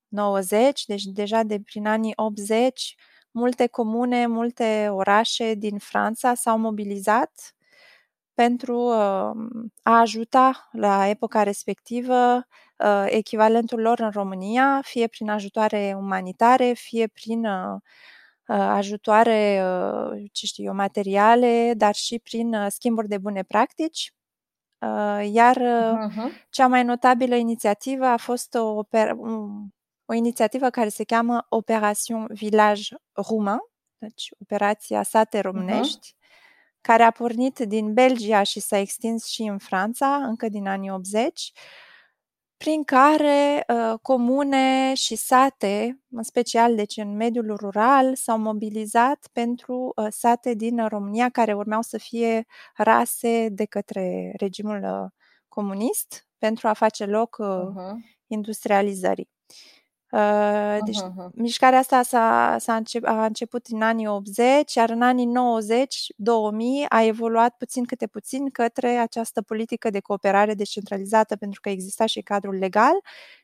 90, 0.07 0.85
deci 0.85 1.03
deja 1.03 1.43
de 1.43 1.59
prin 1.65 1.87
anii 1.87 2.13
80, 2.15 2.95
multe 3.31 3.67
comune, 3.67 4.27
multe 4.27 4.87
orașe 4.91 5.53
din 5.53 5.77
Franța 5.77 6.33
s-au 6.33 6.57
mobilizat 6.57 7.55
pentru 8.33 8.89
a 9.83 9.99
ajuta 9.99 10.69
la 10.71 11.07
epoca 11.07 11.43
respectivă 11.43 12.47
echivalentul 13.05 13.81
lor 13.81 13.99
în 13.99 14.09
România, 14.09 14.81
fie 14.83 15.07
prin 15.07 15.29
ajutoare 15.29 15.95
umanitare, 15.97 16.73
fie 16.73 17.07
prin 17.07 17.47
ajutoare, 18.47 19.63
ce 20.31 20.45
știu 20.45 20.63
eu, 20.63 20.73
materiale, 20.73 21.73
dar 21.77 21.95
și 21.95 22.19
prin 22.19 22.55
schimburi 22.69 23.07
de 23.07 23.17
bune 23.17 23.43
practici. 23.43 24.13
Iar 25.31 25.57
uh-huh. 25.57 26.47
cea 26.49 26.67
mai 26.67 26.83
notabilă 26.83 27.35
inițiativă 27.35 28.05
a 28.05 28.17
fost 28.17 28.53
o, 28.53 28.83
o 30.05 30.13
inițiativă 30.13 30.69
care 30.69 30.89
se 30.89 31.03
cheamă 31.03 31.45
Operation 31.49 32.27
Village 32.29 32.95
Roumain, 33.11 33.59
deci 33.97 34.29
Operația 34.41 35.03
Sate 35.03 35.39
Românești, 35.39 36.13
uh-huh. 36.13 36.81
care 36.81 37.03
a 37.03 37.11
pornit 37.11 37.59
din 37.59 37.93
Belgia 37.93 38.43
și 38.43 38.59
s-a 38.59 38.77
extins 38.77 39.25
și 39.25 39.41
în 39.41 39.57
Franța, 39.57 40.15
încă 40.15 40.49
din 40.49 40.67
anii 40.67 40.91
80, 40.91 41.51
prin 42.57 42.83
care 42.83 43.63
uh, 43.67 43.99
comune 44.01 44.93
și 44.93 45.15
sate, 45.15 45.99
în 46.09 46.23
special 46.23 46.75
deci 46.75 46.97
în 46.97 47.15
mediul 47.15 47.55
rural, 47.55 48.15
s-au 48.15 48.37
mobilizat 48.37 49.27
pentru 49.31 49.91
uh, 49.95 50.07
sate 50.09 50.53
din 50.53 50.87
România 50.87 51.29
care 51.29 51.53
urmeau 51.53 51.81
să 51.81 51.97
fie 51.97 52.45
rase 52.75 53.49
de 53.51 53.65
către 53.65 54.33
regimul 54.37 54.83
uh, 54.83 55.11
comunist 55.47 56.27
pentru 56.37 56.67
a 56.67 56.73
face 56.73 57.05
loc 57.05 57.37
uh, 57.39 57.47
uh-huh. 57.47 57.93
industrializării. 58.27 59.29
Uh, 60.15 60.77
deci, 60.85 61.01
uh-huh. 61.01 61.31
mișcarea 61.33 61.79
asta 61.79 62.01
s-a, 62.01 62.55
s-a 62.59 62.75
încep, 62.75 63.05
a 63.05 63.25
început 63.25 63.65
în 63.65 63.81
anii 63.81 64.07
80, 64.07 64.73
iar 64.73 64.89
în 64.89 65.01
anii 65.01 65.31
90-2000 66.85 66.87
a 66.89 67.03
evoluat 67.03 67.55
puțin 67.57 67.85
câte 67.85 68.07
puțin 68.07 68.49
către 68.49 68.87
această 68.87 69.41
politică 69.41 69.89
de 69.89 69.99
cooperare 69.99 70.53
descentralizată, 70.53 71.35
pentru 71.35 71.59
că 71.61 71.69
exista 71.69 72.05
și 72.05 72.21
cadrul 72.21 72.55
legal 72.55 72.93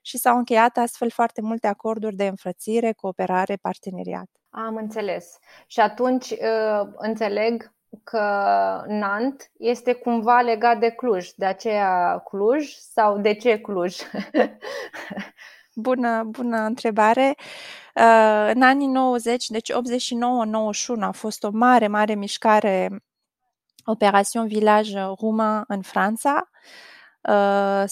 și 0.02 0.18
s-au 0.18 0.38
încheiat 0.38 0.78
astfel 0.78 1.10
foarte 1.10 1.42
multe 1.42 1.68
acorduri 1.68 2.16
de 2.16 2.28
înfrățire, 2.28 2.92
cooperare, 2.94 3.56
parteneriat. 3.62 4.30
Am 4.50 4.76
înțeles. 4.76 5.38
Și 5.68 5.80
atunci 5.80 6.30
uh, 6.30 6.88
înțeleg 6.96 7.74
că 8.04 8.20
Nant 8.88 9.52
este 9.58 9.94
cumva 9.94 10.42
legat 10.42 10.80
de 10.80 10.90
Cluj, 10.90 11.30
de 11.30 11.46
aceea 11.46 12.18
Cluj 12.18 12.74
sau 12.74 13.18
de 13.18 13.34
ce 13.34 13.60
Cluj? 13.60 13.96
Bună, 15.82 16.24
bună 16.24 16.58
întrebare. 16.58 17.36
Uh, 17.96 18.52
în 18.54 18.62
anii 18.62 18.88
90, 18.88 19.48
deci 19.48 19.72
89-91 19.72 19.76
a 21.00 21.12
fost 21.12 21.44
o 21.44 21.50
mare, 21.52 21.88
mare 21.88 22.16
mișcare 22.16 23.04
Operațion 23.86 24.48
Village 24.48 25.00
Roumain 25.20 25.64
în 25.68 25.82
Franța. 25.82 26.50
Uh, 27.22 27.84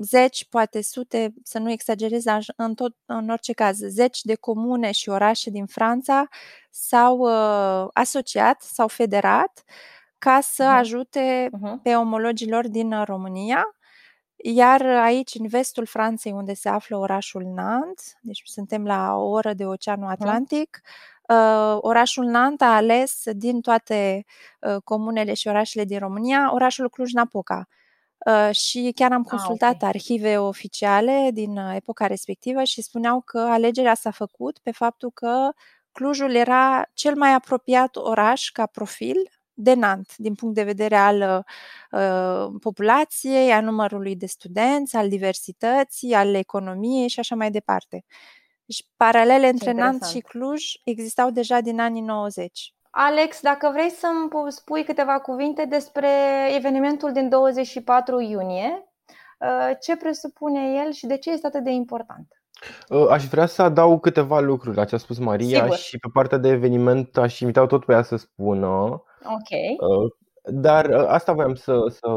zeci, 0.00 0.46
poate 0.48 0.82
sute, 0.82 1.34
să 1.42 1.58
nu 1.58 1.70
exagerez, 1.70 2.24
în, 2.56 2.74
tot, 2.74 2.96
în 3.06 3.28
orice 3.28 3.52
caz, 3.52 3.78
zeci 3.78 4.20
de 4.22 4.34
comune 4.34 4.92
și 4.92 5.08
orașe 5.08 5.50
din 5.50 5.66
Franța 5.66 6.28
s-au 6.70 7.18
uh, 7.18 7.88
asociat, 7.92 8.62
s-au 8.62 8.88
federat 8.88 9.64
ca 10.18 10.40
să 10.40 10.64
uh-huh. 10.64 10.78
ajute 10.78 11.50
uh-huh. 11.52 11.82
pe 11.82 11.94
omologilor 11.94 12.68
din 12.68 13.04
România 13.04 13.64
iar 14.42 14.86
aici, 14.86 15.34
în 15.34 15.46
vestul 15.46 15.86
Franței, 15.86 16.32
unde 16.32 16.54
se 16.54 16.68
află 16.68 16.96
orașul 16.96 17.42
Nantes, 17.42 18.14
deci 18.20 18.42
suntem 18.44 18.84
la 18.84 19.14
o 19.14 19.28
oră 19.28 19.52
de 19.52 19.66
Oceanul 19.66 20.10
Atlantic, 20.10 20.80
uh, 21.28 21.76
orașul 21.80 22.24
Nantes 22.24 22.66
a 22.66 22.74
ales 22.74 23.22
din 23.32 23.60
toate 23.60 24.24
uh, 24.60 24.76
comunele 24.84 25.34
și 25.34 25.48
orașele 25.48 25.84
din 25.84 25.98
România 25.98 26.52
orașul 26.54 26.90
Cluj-Napoca. 26.90 27.68
Uh, 28.26 28.54
și 28.54 28.92
chiar 28.94 29.12
am 29.12 29.22
consultat 29.22 29.68
ah, 29.68 29.76
okay. 29.76 29.88
arhive 29.88 30.38
oficiale 30.38 31.30
din 31.32 31.56
uh, 31.56 31.74
epoca 31.74 32.06
respectivă 32.06 32.62
și 32.62 32.82
spuneau 32.82 33.20
că 33.20 33.38
alegerea 33.38 33.94
s-a 33.94 34.10
făcut 34.10 34.58
pe 34.58 34.70
faptul 34.70 35.10
că 35.10 35.50
Clujul 35.92 36.34
era 36.34 36.90
cel 36.94 37.14
mai 37.16 37.32
apropiat 37.32 37.96
oraș 37.96 38.50
ca 38.50 38.66
profil 38.66 39.16
de 39.54 39.74
Nant, 39.74 40.16
din 40.16 40.34
punct 40.34 40.54
de 40.54 40.62
vedere 40.62 40.96
al 40.96 41.44
uh, 41.90 42.60
populației, 42.60 43.52
a 43.52 43.60
numărului 43.60 44.16
de 44.16 44.26
studenți, 44.26 44.96
al 44.96 45.08
diversității, 45.08 46.14
al 46.14 46.34
economiei 46.34 47.08
și 47.08 47.18
așa 47.18 47.34
mai 47.34 47.50
departe. 47.50 48.04
Deci, 48.64 48.86
paralele 48.96 49.48
între 49.48 49.70
Interesant. 49.70 50.00
Nant 50.00 50.12
și 50.12 50.20
Cluj 50.20 50.64
existau 50.84 51.30
deja 51.30 51.60
din 51.60 51.80
anii 51.80 52.02
90. 52.02 52.74
Alex, 52.90 53.40
dacă 53.40 53.70
vrei 53.72 53.90
să-mi 53.90 54.28
spui 54.48 54.84
câteva 54.84 55.20
cuvinte 55.20 55.64
despre 55.64 56.08
evenimentul 56.54 57.12
din 57.12 57.28
24 57.28 58.20
iunie, 58.20 58.92
uh, 59.38 59.70
ce 59.80 59.96
presupune 59.96 60.82
el 60.84 60.92
și 60.92 61.06
de 61.06 61.16
ce 61.16 61.30
este 61.30 61.46
atât 61.46 61.64
de 61.64 61.70
important? 61.70 62.41
Uh, 62.88 63.06
aș 63.10 63.24
vrea 63.24 63.46
să 63.46 63.62
adaug 63.62 64.00
câteva 64.00 64.40
lucruri 64.40 64.76
la 64.76 64.84
ce 64.84 64.94
a 64.94 64.98
spus 64.98 65.18
Maria 65.18 65.62
Sigur. 65.62 65.76
și 65.76 65.98
pe 65.98 66.08
partea 66.12 66.38
de 66.38 66.48
eveniment 66.48 67.16
aș 67.16 67.40
invita 67.40 67.66
tot 67.66 67.84
pe 67.84 67.92
ea 67.92 68.02
să 68.02 68.16
spună 68.16 69.02
Ok. 69.24 69.80
Uh, 69.88 70.12
dar 70.44 70.86
uh, 70.86 71.04
asta 71.06 71.32
voiam 71.32 71.54
să, 71.54 71.78
să, 71.88 72.08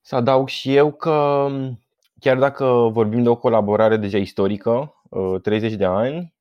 să 0.00 0.16
adaug 0.16 0.48
și 0.48 0.76
eu 0.76 0.92
că 0.92 1.10
um, 1.10 1.80
chiar 2.20 2.38
dacă 2.38 2.64
vorbim 2.92 3.22
de 3.22 3.28
o 3.28 3.36
colaborare 3.36 3.96
deja 3.96 4.18
istorică, 4.18 4.94
30 5.42 5.70
uh, 5.70 5.78
de 5.78 5.84
ani, 5.84 6.34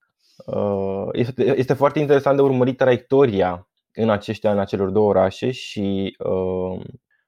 este, 1.11 1.57
este 1.57 1.73
foarte 1.73 1.99
interesant 1.99 2.35
de 2.35 2.41
urmărit 2.41 2.77
traiectoria 2.77 3.67
în 3.93 4.09
acești 4.09 4.47
ani 4.47 4.59
a 4.59 4.63
celor 4.63 4.89
două 4.89 5.07
orașe 5.07 5.51
și 5.51 6.17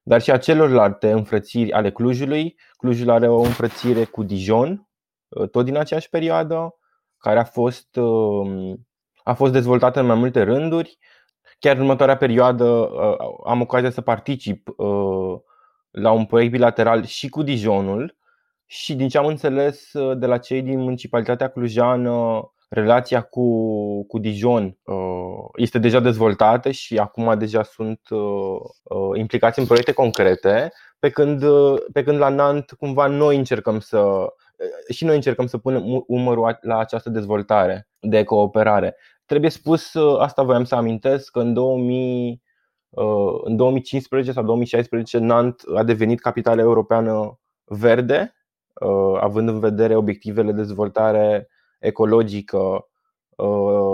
dar 0.04 0.22
și 0.22 0.32
a 0.32 0.38
celorlalte 0.38 1.12
înfrățiri 1.12 1.72
ale 1.72 1.92
Clujului. 1.92 2.56
Clujul 2.77 3.10
are 3.10 3.27
o 3.27 3.39
înfrățire 3.39 4.04
cu 4.04 4.24
Dijon, 4.24 4.88
tot 5.51 5.65
din 5.65 5.77
aceeași 5.77 6.10
perioadă, 6.10 6.75
care 7.18 7.39
a 7.39 7.44
fost, 7.44 8.00
a 9.24 9.34
fost 9.34 9.51
dezvoltată 9.51 10.00
în 10.00 10.06
mai 10.06 10.15
multe 10.15 10.44
rânduri. 10.44 10.98
Chiar 11.60 11.75
în 11.75 11.82
următoarea 11.82 12.18
perioadă 12.18 12.63
uh, 12.63 13.15
am 13.46 13.62
ocazia 13.62 13.89
să 13.89 14.01
particip 14.01 14.68
uh, 14.77 15.39
la 15.92 16.12
un 16.12 16.25
proiect 16.25 16.51
bilateral 16.51 17.06
și 17.06 17.30
cu 17.30 17.44
Dijonul 17.44 18.18
și 18.65 18.96
din 18.96 19.08
ce 19.08 19.18
am 19.18 19.25
înțeles 19.25 19.94
uh, 19.94 20.18
de 20.18 20.25
la 20.25 20.38
cei 20.38 20.62
din 20.62 20.80
municipalitatea 20.80 21.48
clujană, 21.48 22.44
relația 22.70 23.22
cu, 23.22 24.06
cu 24.06 24.20
Dijon 24.20 24.77
este 25.56 25.80
deja 25.80 26.00
dezvoltată 26.00 26.72
și 26.72 26.98
acum 26.98 27.38
deja 27.38 27.63
sunt 27.63 28.00
implicați 29.13 29.60
în 29.60 29.65
proiecte 29.65 29.94
concrete, 29.94 30.72
pe 31.00 31.10
când, 31.10 31.44
pe 31.94 32.04
când 32.04 32.18
la 32.18 32.30
Nant 32.30 32.72
cumva 32.80 33.08
noi 33.08 33.38
încercăm 33.38 33.80
să 33.80 34.27
și 34.90 35.06
noi 35.06 35.16
încercăm 35.16 35.46
să 35.46 35.58
punem 35.58 36.04
umărul 36.08 36.58
la 36.62 36.78
această 36.78 37.10
dezvoltare 37.10 37.88
de 38.00 38.24
cooperare. 38.24 38.96
Trebuie 39.26 39.50
spus, 39.50 39.94
uh, 39.94 40.20
asta 40.20 40.44
voiam 40.44 40.64
să 40.64 40.76
amintesc, 40.76 41.32
că 41.32 41.40
în 41.40 41.54
2000, 41.54 42.42
uh, 42.90 43.40
în 43.44 43.56
2015 43.56 44.32
sau 44.32 44.44
2016 44.44 45.18
Nant 45.18 45.62
a 45.76 45.84
devenit 45.84 46.20
capitală 46.20 46.62
europeană 46.62 47.40
verde, 47.64 48.36
uh, 48.82 49.18
având 49.20 49.50
în 49.50 49.60
vedere 49.60 49.96
obiectivele 49.96 50.52
de 50.52 50.62
dezvoltare 50.62 51.50
ecologică 51.80 52.88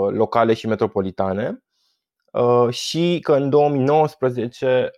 locale 0.08 0.54
și 0.54 0.66
metropolitane. 0.66 1.64
Și 2.70 3.18
că 3.22 3.32
în 3.32 3.50
2019 3.50 4.90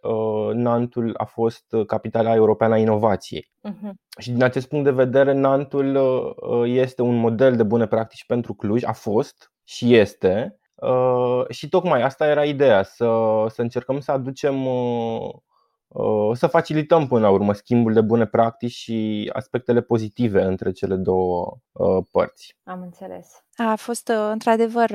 Nantul 0.52 1.14
a 1.16 1.24
fost 1.24 1.64
capitala 1.86 2.34
europeană 2.34 2.74
a 2.74 2.78
inovației. 2.78 3.50
Uh-huh. 3.68 3.90
Și 4.18 4.30
din 4.30 4.42
acest 4.42 4.68
punct 4.68 4.84
de 4.84 4.90
vedere, 4.90 5.32
Nantul 5.32 5.98
este 6.64 7.02
un 7.02 7.16
model 7.16 7.56
de 7.56 7.62
bune 7.62 7.86
practici 7.86 8.24
pentru 8.26 8.54
Cluj, 8.54 8.84
a 8.84 8.92
fost 8.92 9.52
și 9.64 9.94
este. 9.94 10.58
Și 11.48 11.68
tocmai 11.68 12.02
asta 12.02 12.26
era 12.26 12.44
ideea, 12.44 12.82
să, 12.82 13.06
să 13.48 13.62
încercăm 13.62 14.00
să 14.00 14.12
aducem 14.12 14.54
să 16.32 16.46
facilităm 16.46 17.06
până 17.06 17.20
la 17.20 17.30
urmă 17.30 17.52
schimbul 17.52 17.92
de 17.92 18.00
bune 18.00 18.26
practici 18.26 18.72
și 18.72 19.30
aspectele 19.32 19.80
pozitive 19.80 20.42
între 20.42 20.72
cele 20.72 20.94
două 20.94 21.56
părți. 22.10 22.56
Am 22.64 22.80
înțeles. 22.82 23.44
A 23.56 23.74
fost 23.74 24.12
într-adevăr 24.30 24.90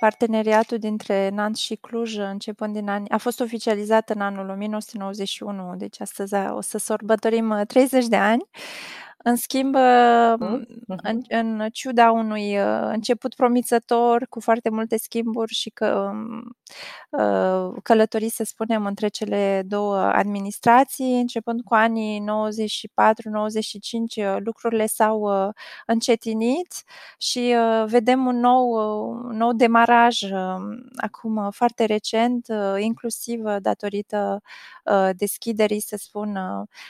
parteneriatul 0.00 0.78
dintre 0.78 1.28
Nant 1.28 1.56
și 1.56 1.74
Cluj 1.74 2.16
începând 2.16 2.74
din 2.74 2.88
ani. 2.88 3.08
A 3.08 3.18
fost 3.18 3.40
oficializat 3.40 4.10
în 4.10 4.20
anul 4.20 4.48
1991, 4.48 5.74
deci 5.76 6.00
astăzi 6.00 6.34
o 6.34 6.60
să 6.60 6.78
sărbătorim 6.78 7.62
30 7.66 8.06
de 8.06 8.16
ani. 8.16 8.42
În 9.22 9.36
schimb, 9.36 9.74
mm, 10.38 10.66
în, 10.86 11.20
în 11.28 11.68
ciuda 11.72 12.10
unui 12.10 12.58
uh, 12.58 12.80
început 12.82 13.34
promițător 13.34 14.26
cu 14.28 14.40
foarte 14.40 14.70
multe 14.70 14.96
schimburi 14.98 15.54
și 15.54 15.70
că 15.70 16.10
uh, 17.10 17.72
călătorii, 17.82 18.30
să 18.30 18.44
spunem, 18.44 18.86
între 18.86 19.08
cele 19.08 19.62
două 19.66 19.96
administrații, 19.96 21.20
începând 21.20 21.60
cu 21.64 21.74
anii 21.74 22.20
94-95, 22.20 22.24
uh, 24.16 24.36
lucrurile 24.44 24.86
s-au 24.86 25.28
încetinit 25.86 26.82
și 27.18 27.54
vedem 27.86 28.26
un 28.26 28.36
nou, 28.40 28.70
un 29.28 29.36
nou 29.36 29.52
demaraj 29.52 30.18
acum 30.96 31.50
foarte 31.50 31.84
recent, 31.84 32.46
inclusiv 32.78 33.42
datorită 33.58 34.40
deschiderii, 35.16 35.80
să 35.80 35.96
spun, 35.98 36.38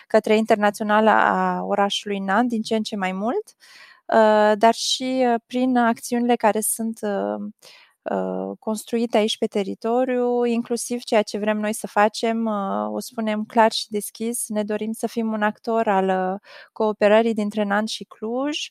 către 0.07 0.37
internațională 0.37 1.11
a 1.11 1.63
orașului 1.63 2.20
Nant 2.25 2.49
din 2.49 2.63
ce 2.63 2.75
în 2.77 2.83
ce 2.83 2.97
mai 2.97 3.13
mult, 3.13 3.55
uh, 4.07 4.53
dar 4.59 4.75
și 4.75 5.25
uh, 5.27 5.35
prin 5.47 5.77
acțiunile 5.77 6.37
care 6.37 6.61
sunt 6.61 6.99
uh, 7.03 7.53
construite 8.59 9.17
aici 9.17 9.39
pe 9.39 9.47
teritoriu, 9.47 10.45
inclusiv 10.45 11.03
ceea 11.03 11.23
ce 11.23 11.39
vrem 11.39 11.59
noi 11.59 11.73
să 11.73 11.87
facem, 11.87 12.47
o 12.93 13.01
spunem 13.01 13.45
clar 13.45 13.73
și 13.73 13.87
deschis, 13.89 14.49
ne 14.49 14.63
dorim 14.65 14.93
să 14.93 15.07
fim 15.07 15.33
un 15.33 15.43
actor 15.43 15.89
al 15.89 16.41
cooperării 16.73 17.35
dintre 17.35 17.63
Nant 17.63 17.89
și 17.89 18.05
Cluj 18.05 18.69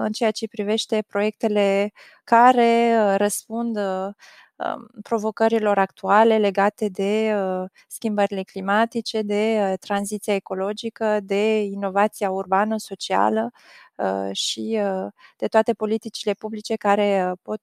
în 0.00 0.12
ceea 0.12 0.30
ce 0.30 0.48
privește 0.48 1.04
proiectele 1.08 1.92
care 2.24 2.96
răspund 3.16 3.78
Um, 3.78 4.14
provocărilor 5.02 5.78
actuale 5.78 6.38
legate 6.38 6.88
de 6.88 7.34
uh, 7.36 7.70
schimbările 7.88 8.42
climatice, 8.42 9.22
de 9.22 9.58
uh, 9.60 9.78
tranziția 9.78 10.34
ecologică, 10.34 11.18
de 11.22 11.62
inovația 11.62 12.30
urbană, 12.30 12.74
socială 12.78 13.50
uh, 13.96 14.28
și 14.32 14.80
de 15.36 15.46
toate 15.46 15.72
politicile 15.72 16.32
publice 16.32 16.76
care 16.76 17.32
pot 17.42 17.62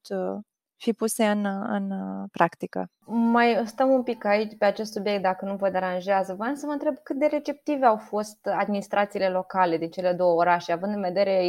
fi 0.75 0.93
puse 0.93 1.25
în, 1.25 1.45
în 1.45 1.93
practică. 2.31 2.89
Mai 3.05 3.61
stăm 3.65 3.89
un 3.89 4.03
pic 4.03 4.25
aici 4.25 4.57
pe 4.57 4.65
acest 4.65 4.91
subiect, 4.91 5.21
dacă 5.21 5.45
nu 5.45 5.55
vă 5.55 5.69
deranjează. 5.69 6.33
Vreau 6.33 6.55
să 6.55 6.65
vă 6.65 6.71
întreb 6.71 6.95
cât 7.03 7.19
de 7.19 7.25
receptive 7.25 7.85
au 7.85 7.97
fost 7.97 8.47
administrațiile 8.47 9.29
locale 9.29 9.77
din 9.77 9.89
cele 9.89 10.13
două 10.13 10.33
orașe, 10.33 10.71
având 10.71 10.95
în 10.95 11.01
vedere 11.01 11.47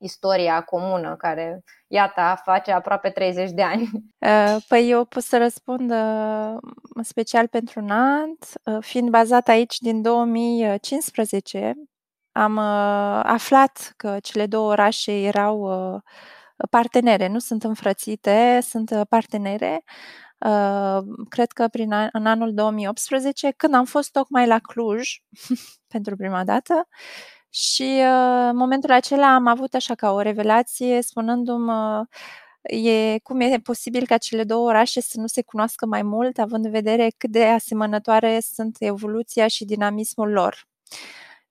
istoria 0.00 0.62
comună 0.62 1.16
care, 1.16 1.62
iată, 1.86 2.40
face 2.44 2.72
aproape 2.72 3.10
30 3.10 3.50
de 3.50 3.62
ani? 3.62 3.88
Uh, 4.20 4.56
păi 4.68 4.90
eu 4.90 5.04
pot 5.04 5.22
să 5.22 5.38
răspund 5.38 5.90
uh, 5.90 6.56
special 7.02 7.46
pentru 7.46 7.80
Nant, 7.80 8.46
uh, 8.64 8.76
fiind 8.80 9.08
bazat 9.08 9.48
aici 9.48 9.78
din 9.78 10.02
2015, 10.02 11.74
am 12.32 12.58
aflat 12.58 13.92
că 13.96 14.16
cele 14.22 14.46
două 14.46 14.70
orașe 14.70 15.12
erau 15.12 15.70
partenere, 16.70 17.28
nu 17.28 17.38
sunt 17.38 17.64
înfrățite, 17.64 18.58
sunt 18.62 19.04
partenere. 19.08 19.84
Cred 21.28 21.52
că 21.52 21.68
prin 21.68 21.92
an, 21.92 22.08
în 22.12 22.26
anul 22.26 22.54
2018, 22.54 23.50
când 23.56 23.74
am 23.74 23.84
fost 23.84 24.12
tocmai 24.12 24.46
la 24.46 24.58
Cluj 24.58 25.10
pentru 25.92 26.16
prima 26.16 26.44
dată 26.44 26.88
și 27.50 27.82
uh, 27.82 28.48
în 28.50 28.56
momentul 28.56 28.90
acela 28.90 29.34
am 29.34 29.46
avut 29.46 29.74
așa 29.74 29.94
ca 29.94 30.12
o 30.12 30.20
revelație 30.20 31.02
spunându-mi 31.02 31.70
e, 32.62 33.18
cum 33.18 33.40
e 33.40 33.58
posibil 33.62 34.06
ca 34.06 34.18
cele 34.18 34.44
două 34.44 34.68
orașe 34.68 35.00
să 35.00 35.20
nu 35.20 35.26
se 35.26 35.42
cunoască 35.42 35.86
mai 35.86 36.02
mult, 36.02 36.38
având 36.38 36.64
în 36.64 36.70
vedere 36.70 37.10
cât 37.16 37.30
de 37.30 37.44
asemănătoare 37.44 38.38
sunt 38.40 38.76
evoluția 38.78 39.46
și 39.46 39.64
dinamismul 39.64 40.30
lor. 40.30 40.68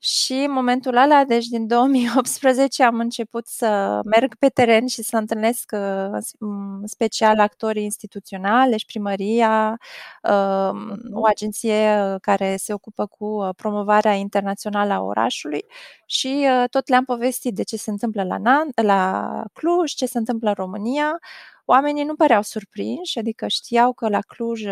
Și 0.01 0.33
în 0.33 0.51
momentul 0.51 0.95
ăla, 0.95 1.23
deci 1.23 1.45
din 1.45 1.67
2018, 1.67 2.83
am 2.83 2.99
început 2.99 3.47
să 3.47 3.99
merg 4.05 4.35
pe 4.35 4.49
teren 4.49 4.87
și 4.87 5.03
să 5.03 5.17
întâlnesc 5.17 5.71
uh, 5.73 6.17
în 6.39 6.87
special 6.87 7.39
actorii 7.39 7.83
instituționali, 7.83 8.69
deci 8.69 8.85
primăria, 8.85 9.79
um, 10.23 10.99
o 11.11 11.25
agenție 11.25 12.17
care 12.21 12.55
se 12.55 12.73
ocupă 12.73 13.05
cu 13.05 13.25
uh, 13.25 13.49
promovarea 13.55 14.13
internațională 14.13 14.93
a 14.93 15.01
orașului 15.01 15.65
și 16.05 16.47
uh, 16.49 16.69
tot 16.69 16.87
le-am 16.87 17.05
povestit 17.05 17.55
de 17.55 17.63
ce 17.63 17.77
se 17.77 17.89
întâmplă 17.89 18.23
la, 18.23 18.37
Nan- 18.39 18.83
la 18.83 19.43
Cluj, 19.53 19.91
ce 19.91 20.05
se 20.05 20.17
întâmplă 20.17 20.49
în 20.49 20.55
România. 20.57 21.19
Oamenii 21.65 22.03
nu 22.03 22.15
păreau 22.15 22.41
surprinși, 22.41 23.19
adică 23.19 23.47
știau 23.47 23.93
că 23.93 24.09
la 24.09 24.19
Cluj 24.19 24.63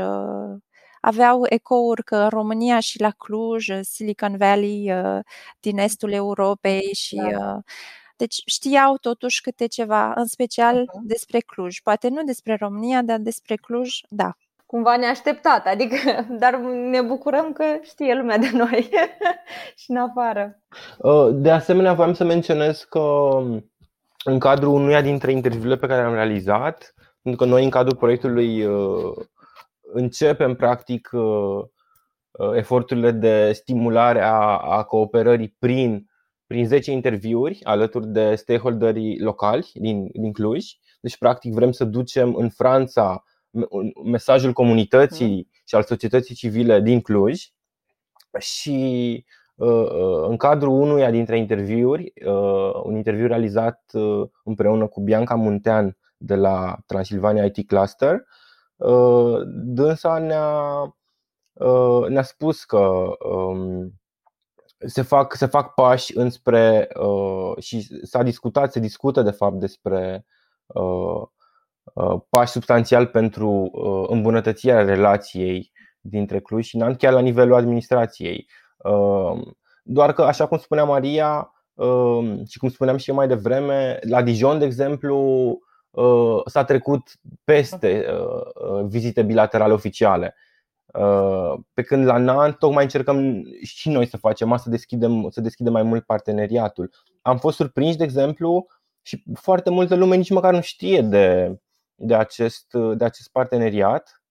aveau 1.07 1.45
ecouri 1.49 2.03
că 2.03 2.15
în 2.15 2.29
România 2.29 2.79
și 2.79 3.01
la 3.01 3.11
Cluj, 3.11 3.67
Silicon 3.81 4.37
Valley 4.37 4.91
uh, 4.91 5.19
din 5.59 5.77
estul 5.77 6.11
Europei 6.11 6.93
și 6.93 7.15
da. 7.15 7.55
Uh, 7.55 7.63
deci 8.17 8.41
știau 8.45 8.97
totuși 8.97 9.41
câte 9.41 9.67
ceva, 9.67 10.13
în 10.15 10.25
special 10.25 10.81
uh-huh. 10.81 11.01
despre 11.03 11.39
Cluj. 11.39 11.79
Poate 11.79 12.09
nu 12.09 12.23
despre 12.23 12.55
România, 12.59 13.01
dar 13.01 13.17
despre 13.17 13.55
Cluj, 13.55 13.99
da. 14.09 14.31
Cumva 14.65 14.97
neașteptat, 14.97 15.67
adică, 15.67 15.97
dar 16.41 16.55
ne 16.89 17.01
bucurăm 17.01 17.53
că 17.53 17.63
știe 17.81 18.15
lumea 18.15 18.37
de 18.37 18.49
noi 18.53 18.89
și 19.81 19.91
în 19.91 19.97
afară. 19.97 20.59
Uh, 20.97 21.29
de 21.31 21.51
asemenea, 21.51 21.93
voiam 21.93 22.13
să 22.13 22.23
menționez 22.23 22.85
că 22.89 22.99
um, 22.99 23.71
în 24.23 24.39
cadrul 24.39 24.73
unuia 24.73 25.01
dintre 25.01 25.31
interviurile 25.31 25.77
pe 25.77 25.87
care 25.87 26.01
le-am 26.01 26.13
realizat, 26.13 26.93
pentru 27.21 27.45
că 27.45 27.51
noi 27.51 27.63
în 27.63 27.69
cadrul 27.69 27.97
proiectului 27.97 28.65
începem 29.93 30.55
practic 30.55 31.09
uh, 31.11 31.63
uh, 32.31 32.55
eforturile 32.55 33.11
de 33.11 33.51
stimulare 33.51 34.21
a, 34.21 34.57
a 34.57 34.83
cooperării 34.83 35.55
prin, 35.59 36.09
prin 36.47 36.67
10 36.67 36.91
interviuri 36.91 37.59
alături 37.63 38.07
de 38.07 38.35
stakeholderii 38.35 39.19
locali 39.19 39.69
din, 39.73 40.09
din 40.11 40.33
Cluj. 40.33 40.65
Deci, 41.01 41.17
practic, 41.17 41.53
vrem 41.53 41.71
să 41.71 41.83
ducem 41.83 42.35
în 42.35 42.49
Franța 42.49 43.23
mesajul 44.03 44.53
comunității 44.53 45.49
și 45.65 45.75
al 45.75 45.83
societății 45.83 46.35
civile 46.35 46.81
din 46.81 47.01
Cluj 47.01 47.43
și 48.39 49.25
uh, 49.55 50.25
în 50.27 50.37
cadrul 50.37 50.81
unuia 50.81 51.11
dintre 51.11 51.37
interviuri, 51.37 52.13
un 52.83 52.95
interviu 52.95 53.27
realizat 53.27 53.91
împreună 54.43 54.87
cu 54.87 55.01
Bianca 55.01 55.35
Muntean 55.35 55.97
de 56.17 56.35
la 56.35 56.77
Transilvania 56.85 57.45
IT 57.45 57.67
Cluster, 57.67 58.13
Uh, 58.13 58.46
dânsa 59.45 60.17
ne-a, 60.17 60.81
uh, 61.53 62.07
ne-a 62.07 62.21
spus 62.21 62.63
că 62.63 63.09
um, 63.29 63.93
se 64.77 65.01
fac, 65.01 65.35
se 65.35 65.45
fac 65.45 65.73
pași 65.73 66.17
înspre 66.17 66.87
uh, 66.99 67.63
și 67.63 68.05
s-a 68.05 68.23
discutat, 68.23 68.71
se 68.71 68.79
discută 68.79 69.21
de 69.21 69.31
fapt 69.31 69.55
despre 69.55 70.25
pași 72.29 72.51
substanțial 72.51 73.07
pentru 73.07 73.71
îmbunătățirea 74.09 74.83
relației 74.83 75.71
dintre 75.99 76.39
Cluj 76.39 76.65
și 76.65 76.77
Nant, 76.77 76.97
chiar 76.97 77.13
la 77.13 77.19
nivelul 77.19 77.55
administrației. 77.55 78.49
Doar 79.83 80.13
că, 80.13 80.23
așa 80.23 80.47
cum 80.47 80.57
spunea 80.57 80.83
Maria 80.83 81.51
și 82.47 82.57
cum 82.57 82.69
spuneam 82.69 82.97
și 82.97 83.09
eu 83.09 83.15
mai 83.15 83.27
devreme, 83.27 83.99
la 84.01 84.21
Dijon, 84.21 84.59
de 84.59 84.65
exemplu, 84.65 85.15
Uh, 85.15 85.66
s-a 86.45 86.63
trecut 86.63 87.09
peste 87.43 88.05
uh, 88.09 88.69
uh, 88.69 88.85
vizite 88.85 89.23
bilaterale 89.23 89.73
oficiale. 89.73 90.35
Pe 91.73 91.81
când 91.81 92.05
la 92.05 92.17
NAN 92.17 92.53
tocmai 92.53 92.83
încercăm 92.83 93.43
și 93.61 93.89
noi 93.89 94.05
să 94.05 94.17
facem 94.17 94.51
asta, 94.51 94.63
să 94.63 94.69
deschidem, 94.69 95.29
să 95.29 95.41
deschidem 95.41 95.73
mai 95.73 95.83
mult 95.83 96.05
parteneriatul. 96.05 96.89
Am 97.21 97.37
fost 97.37 97.55
surprinși, 97.55 97.97
de 97.97 98.03
exemplu, 98.03 98.67
și 99.01 99.23
foarte 99.33 99.69
multă 99.69 99.95
lume 99.95 100.15
nici 100.15 100.29
măcar 100.29 100.53
nu 100.53 100.61
știe 100.61 101.01
de, 101.01 101.57
de, 101.95 102.15
acest, 102.15 102.73
de 102.93 103.05
acest 103.05 103.31
parteneriat 103.31 104.23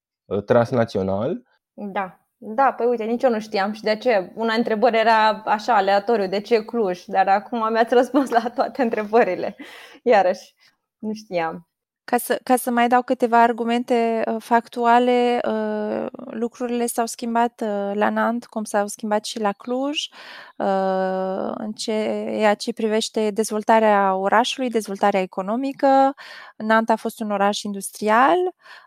transnațional. 0.45 1.43
Da, 1.73 2.27
da, 2.37 2.73
păi 2.77 2.87
uite, 2.87 3.05
nici 3.05 3.23
eu 3.23 3.31
nu 3.31 3.41
știam 3.41 3.73
și 3.73 3.83
de 3.83 3.97
ce. 3.97 4.33
Una 4.35 4.55
întrebări 4.55 4.99
era 4.99 5.43
așa, 5.45 5.77
aleatoriu, 5.77 6.27
de 6.27 6.41
ce 6.41 6.65
Cluj, 6.65 7.05
dar 7.05 7.29
acum 7.29 7.73
mi-ați 7.73 7.95
răspuns 7.95 8.31
la 8.31 8.51
toate 8.55 8.83
întrebările. 8.83 9.57
Iarăși. 10.03 10.55
Nu 10.99 11.13
știam. 11.15 11.69
Ca 12.05 12.19
să, 12.19 12.41
ca 12.43 12.57
să 12.57 12.71
mai 12.71 12.89
dau 12.89 13.03
câteva 13.03 13.43
argumente 13.43 14.23
uh, 14.27 14.37
factuale, 14.39 15.41
uh, 15.49 16.07
lucrurile 16.31 16.87
s-au 16.87 17.07
schimbat 17.07 17.61
uh, 17.61 17.91
la 17.95 18.11
Nant, 18.11 18.47
cum 18.47 18.65
s-au 18.65 18.87
schimbat 18.87 19.25
și 19.25 19.41
la 19.41 19.53
Cluj, 19.53 20.09
uh, 20.57 21.51
în 21.55 21.73
ceea 21.73 22.55
ce 22.55 22.73
privește 22.73 23.31
dezvoltarea 23.31 24.15
orașului, 24.15 24.71
dezvoltarea 24.71 25.21
economică. 25.21 26.15
Nant 26.57 26.91
a 26.91 26.97
fost 26.97 27.21
un 27.21 27.31
oraș 27.31 27.63
industrial, 27.63 28.37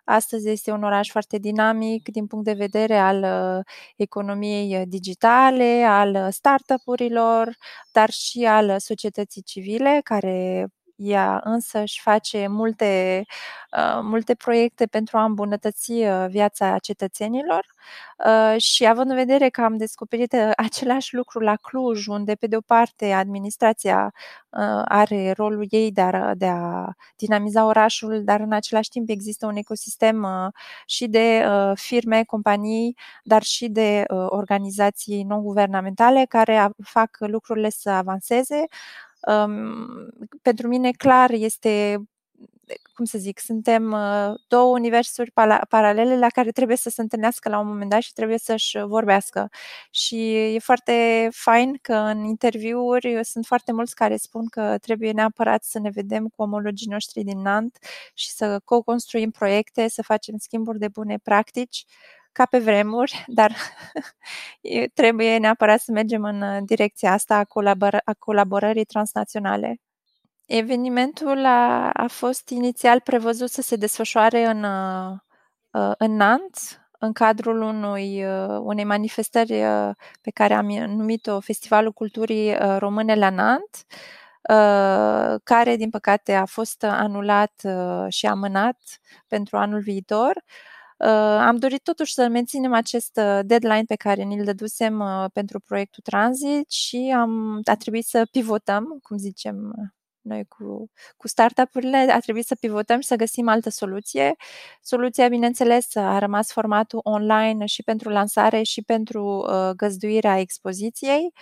astăzi 0.03 0.49
este 0.49 0.71
un 0.71 0.83
oraș 0.83 1.09
foarte 1.09 1.37
dinamic 1.37 2.09
din 2.09 2.27
punct 2.27 2.45
de 2.45 2.53
vedere 2.53 2.97
al 2.97 3.23
uh, 3.23 3.65
economiei 3.95 4.85
digitale, 4.87 5.83
al 5.87 6.31
startup-urilor, 6.31 7.55
dar 7.91 8.09
și 8.09 8.45
al 8.45 8.79
societății 8.79 9.41
civile, 9.41 9.99
care 10.03 10.67
ea 10.99 11.41
însă 11.43 11.79
își 11.79 12.01
face 12.01 12.47
multe, 12.47 13.25
uh, 13.77 13.99
multe 14.01 14.35
proiecte 14.35 14.85
pentru 14.85 15.17
a 15.17 15.23
îmbunătăți 15.23 15.91
uh, 15.91 16.25
viața 16.29 16.77
cetățenilor 16.77 17.65
uh, 18.25 18.61
și 18.61 18.85
având 18.85 19.09
în 19.09 19.15
vedere 19.15 19.49
că 19.49 19.61
am 19.61 19.77
descoperit 19.77 20.35
același 20.67 21.15
lucru 21.15 21.39
la 21.39 21.55
Cluj, 21.55 22.07
unde 22.07 22.35
pe 22.35 22.47
de 22.47 22.55
o 22.55 22.61
parte 22.61 23.11
administrația 23.11 24.13
are 24.85 25.31
rolul 25.37 25.65
ei 25.69 25.91
de 25.91 26.01
a, 26.01 26.33
de 26.35 26.45
a 26.45 26.87
dinamiza 27.15 27.65
orașul, 27.65 28.23
dar 28.23 28.39
în 28.39 28.51
același 28.51 28.89
timp 28.89 29.09
există 29.09 29.45
un 29.45 29.55
ecosistem 29.55 30.27
și 30.85 31.07
de 31.07 31.45
firme, 31.73 32.23
companii, 32.23 32.95
dar 33.23 33.41
și 33.43 33.67
de 33.67 34.03
organizații 34.07 35.23
non-guvernamentale 35.23 36.25
care 36.29 36.69
fac 36.83 37.17
lucrurile 37.19 37.69
să 37.69 37.89
avanseze 37.89 38.65
pentru 40.41 40.67
mine 40.67 40.91
clar 40.91 41.31
este 41.31 42.03
cum 42.93 43.05
să 43.05 43.17
zic, 43.17 43.39
suntem 43.39 43.91
uh, 43.91 44.33
două 44.47 44.73
universuri 44.73 45.31
paralele 45.69 46.17
la 46.17 46.27
care 46.27 46.51
trebuie 46.51 46.77
să 46.77 46.89
se 46.89 47.01
întâlnească 47.01 47.49
la 47.49 47.59
un 47.59 47.67
moment 47.67 47.89
dat 47.89 48.01
și 48.01 48.13
trebuie 48.13 48.37
să-și 48.37 48.77
vorbească. 48.77 49.49
Și 49.91 50.35
e 50.35 50.59
foarte 50.59 51.27
fain 51.31 51.77
că 51.81 51.93
în 51.93 52.23
interviuri 52.23 53.19
sunt 53.21 53.45
foarte 53.45 53.71
mulți 53.71 53.95
care 53.95 54.15
spun 54.17 54.45
că 54.45 54.77
trebuie 54.81 55.11
neapărat 55.11 55.63
să 55.63 55.79
ne 55.79 55.89
vedem 55.89 56.27
cu 56.27 56.41
omologii 56.41 56.91
noștri 56.91 57.23
din 57.23 57.41
Nant 57.41 57.77
și 58.13 58.31
să 58.31 58.59
co-construim 58.65 59.31
proiecte, 59.31 59.87
să 59.87 60.01
facem 60.01 60.35
schimburi 60.37 60.79
de 60.79 60.87
bune 60.87 61.17
practici 61.23 61.85
ca 62.39 62.45
pe 62.45 62.59
vremuri, 62.59 63.23
dar 63.39 63.55
trebuie 64.93 65.37
neapărat 65.37 65.79
să 65.79 65.91
mergem 65.91 66.23
în 66.23 66.41
uh, 66.41 66.57
direcția 66.65 67.11
asta 67.11 67.35
a, 67.35 67.43
colabor- 67.43 68.01
a 68.03 68.13
colaborării 68.19 68.85
transnaționale. 68.85 69.81
Evenimentul 70.45 71.45
a, 71.45 71.89
a 71.89 72.07
fost 72.07 72.49
inițial 72.49 73.01
prevăzut 73.01 73.49
să 73.49 73.61
se 73.61 73.75
desfășoare 73.75 74.45
în, 74.45 74.63
uh, 74.63 75.11
uh, 75.71 75.91
în 75.97 76.15
Nantes, 76.15 76.79
în 76.99 77.13
cadrul 77.13 77.61
unui, 77.61 78.25
unei 78.59 78.83
manifestări 78.83 79.63
pe 80.21 80.31
care 80.33 80.53
am 80.53 80.65
numit-o 80.67 81.39
Festivalul 81.39 81.91
Culturii 81.91 82.55
Române 82.77 83.15
la 83.15 83.29
Nantes, 83.29 83.85
care, 85.43 85.75
din 85.75 85.89
păcate, 85.89 86.33
a 86.33 86.45
fost 86.45 86.83
anulat 86.83 87.61
și 88.07 88.25
amânat 88.25 88.77
pentru 89.27 89.57
anul 89.57 89.79
viitor. 89.79 90.43
Uh, 90.99 91.07
am 91.39 91.55
dorit 91.55 91.83
totuși 91.83 92.13
să 92.13 92.27
menținem 92.27 92.73
acest 92.73 93.19
uh, 93.21 93.39
deadline 93.45 93.83
pe 93.87 93.95
care 93.95 94.23
ni-l 94.23 94.43
dădusem 94.43 94.99
uh, 94.99 95.25
pentru 95.33 95.59
proiectul 95.59 96.03
Transit 96.03 96.71
și 96.71 97.13
am, 97.15 97.59
a 97.63 97.75
trebuit 97.75 98.05
să 98.05 98.27
pivotăm, 98.31 98.99
cum 99.01 99.17
zicem 99.17 99.73
noi 100.21 100.45
cu, 100.47 100.89
cu 101.17 101.27
startup-urile 101.27 101.97
a 101.97 102.19
trebuit 102.19 102.45
să 102.45 102.55
pivotăm 102.55 102.99
și 102.99 103.07
să 103.07 103.15
găsim 103.15 103.47
altă 103.47 103.69
soluție. 103.69 104.35
Soluția, 104.81 105.27
bineînțeles, 105.27 105.95
a 105.95 106.19
rămas 106.19 106.51
formatul 106.51 106.99
online 107.03 107.65
și 107.65 107.83
pentru 107.83 108.09
lansare 108.09 108.61
și 108.61 108.81
pentru 108.81 109.45
uh, 109.49 109.69
găzduirea 109.75 110.39
expoziției, 110.39 111.33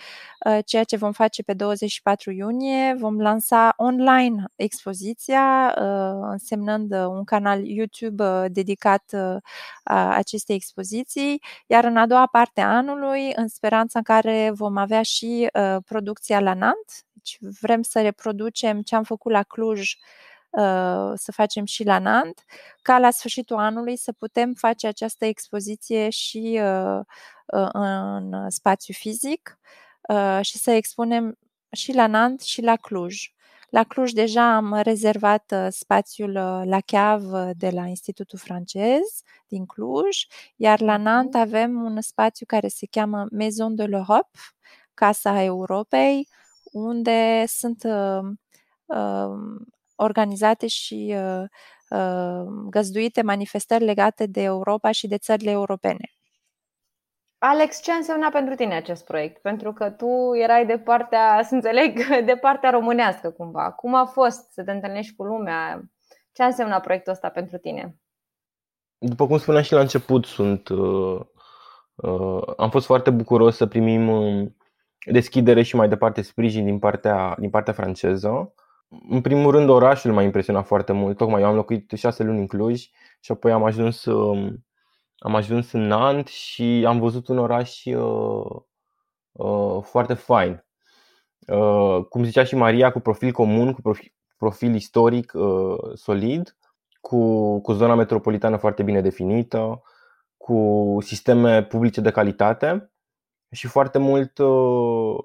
uh, 0.46 0.58
ceea 0.64 0.84
ce 0.84 0.96
vom 0.96 1.12
face 1.12 1.42
pe 1.42 1.52
24 1.52 2.30
iunie. 2.30 2.94
Vom 2.98 3.20
lansa 3.20 3.72
online 3.76 4.44
expoziția, 4.56 5.74
uh, 5.78 6.28
însemnând 6.30 6.92
un 6.92 7.24
canal 7.24 7.66
YouTube 7.66 8.24
uh, 8.24 8.44
dedicat 8.48 9.04
uh, 9.12 9.36
acestei 10.10 10.56
expoziții, 10.56 11.42
iar 11.66 11.84
în 11.84 11.96
a 11.96 12.06
doua 12.06 12.26
parte 12.26 12.60
a 12.60 12.76
anului, 12.76 13.32
în 13.34 13.48
speranța 13.48 13.98
în 13.98 14.04
care 14.04 14.50
vom 14.54 14.76
avea 14.76 15.02
și 15.02 15.48
uh, 15.52 15.76
producția 15.84 16.40
la 16.40 16.54
Nant, 16.54 17.06
deci 17.12 17.38
vrem 17.60 17.82
să 17.82 18.00
reproducem 18.00 18.67
ce 18.84 18.94
am 18.94 19.02
făcut 19.02 19.32
la 19.32 19.42
Cluj, 19.42 19.94
uh, 20.50 21.12
să 21.14 21.32
facem 21.32 21.64
și 21.64 21.84
la 21.84 21.98
Nant, 21.98 22.44
ca 22.82 22.98
la 22.98 23.10
sfârșitul 23.10 23.56
anului 23.56 23.96
să 23.96 24.12
putem 24.12 24.52
face 24.52 24.86
această 24.86 25.24
expoziție 25.24 26.10
și 26.10 26.60
uh, 26.62 27.00
uh, 27.46 27.68
în 27.72 28.50
spațiu 28.50 28.94
fizic 28.94 29.58
și 30.40 30.58
să 30.58 30.70
expunem 30.70 31.38
și 31.70 31.92
la 31.92 32.06
Nant 32.06 32.40
și 32.40 32.62
la 32.62 32.76
Cluj. 32.76 33.32
La 33.68 33.84
Cluj 33.84 34.10
deja 34.10 34.54
am 34.54 34.80
rezervat 34.82 35.54
spațiul 35.68 36.32
la 36.64 36.80
Chiav 36.86 37.22
de 37.52 37.70
la 37.70 37.86
Institutul 37.86 38.38
francez 38.38 39.22
din 39.48 39.66
Cluj, 39.66 40.26
iar 40.56 40.80
la 40.80 40.96
Nant 40.96 41.32
mhm. 41.32 41.42
avem 41.42 41.82
un 41.82 42.00
spațiu 42.00 42.46
care 42.46 42.68
se 42.68 42.86
cheamă 42.90 43.26
Maison 43.30 43.74
de 43.74 43.84
l'Europe, 43.84 44.38
Casa 44.94 45.42
Europei, 45.42 46.28
unde 46.72 47.44
sunt 47.46 47.82
uh, 47.84 47.92
uh, 47.92 48.36
organizate 50.00 50.66
și 50.66 51.14
uh, 51.16 51.44
uh, 51.88 52.46
găzduite 52.70 53.22
manifestări 53.22 53.84
legate 53.84 54.26
de 54.26 54.42
Europa 54.42 54.90
și 54.90 55.06
de 55.06 55.18
țările 55.18 55.50
europene. 55.50 56.12
Alex, 57.38 57.82
ce 57.82 57.92
însemna 57.92 58.28
pentru 58.28 58.54
tine 58.54 58.74
acest 58.74 59.04
proiect? 59.04 59.42
Pentru 59.42 59.72
că 59.72 59.90
tu 59.90 60.34
erai 60.34 60.66
de 60.66 60.78
partea, 60.78 61.40
să 61.48 61.54
înțeleg, 61.54 62.06
de 62.24 62.36
partea 62.40 62.70
românească 62.70 63.30
cumva. 63.30 63.70
Cum 63.70 63.94
a 63.94 64.04
fost 64.04 64.52
să 64.52 64.62
te 64.62 64.70
întâlnești 64.70 65.14
cu 65.16 65.24
lumea? 65.24 65.82
Ce 66.32 66.42
însemna 66.42 66.80
proiectul 66.80 67.12
ăsta 67.12 67.28
pentru 67.28 67.58
tine? 67.58 67.96
După 68.98 69.26
cum 69.26 69.38
spuneam 69.38 69.62
și 69.62 69.72
la 69.72 69.80
început, 69.80 70.24
sunt, 70.24 70.68
uh, 70.68 71.20
uh, 71.94 72.42
am 72.56 72.70
fost 72.70 72.86
foarte 72.86 73.10
bucuros 73.10 73.56
să 73.56 73.66
primim 73.66 74.08
uh, 74.08 74.50
deschidere 75.04 75.62
și 75.62 75.76
mai 75.76 75.88
departe 75.88 76.22
sprijin 76.22 76.64
din 76.64 76.78
partea, 76.78 77.36
din 77.38 77.50
partea 77.50 77.72
franceză. 77.72 78.54
În 79.08 79.20
primul 79.20 79.50
rând, 79.50 79.68
orașul 79.68 80.12
m-a 80.12 80.22
impresionat 80.22 80.66
foarte 80.66 80.92
mult. 80.92 81.16
Tocmai 81.16 81.40
eu 81.40 81.48
am 81.48 81.54
locuit 81.54 81.90
șase 81.90 82.22
luni 82.22 82.38
în 82.38 82.46
Cluj 82.46 82.88
și 83.20 83.32
apoi 83.32 83.52
am 83.52 83.64
ajuns, 83.64 84.04
um, 84.04 84.66
am 85.18 85.34
ajuns 85.34 85.72
în 85.72 85.86
Nant 85.86 86.26
și 86.26 86.84
am 86.86 86.98
văzut 86.98 87.28
un 87.28 87.38
oraș 87.38 87.84
uh, 87.84 88.60
uh, 89.32 89.82
foarte 89.82 90.14
fain. 90.14 90.64
Uh, 91.46 92.04
cum 92.08 92.24
zicea 92.24 92.44
și 92.44 92.56
Maria, 92.56 92.92
cu 92.92 93.00
profil 93.00 93.32
comun, 93.32 93.72
cu 93.72 93.80
profil, 93.80 94.12
profil 94.36 94.74
istoric 94.74 95.32
uh, 95.34 95.76
solid, 95.94 96.56
cu, 97.00 97.60
cu 97.60 97.72
zona 97.72 97.94
metropolitană 97.94 98.56
foarte 98.56 98.82
bine 98.82 99.00
definită, 99.00 99.82
cu 100.36 100.96
sisteme 101.00 101.62
publice 101.62 102.00
de 102.00 102.10
calitate 102.10 102.92
și 103.50 103.66
foarte 103.66 103.98
mult 103.98 104.38
uh, 104.38 104.48
uh, 104.48 105.24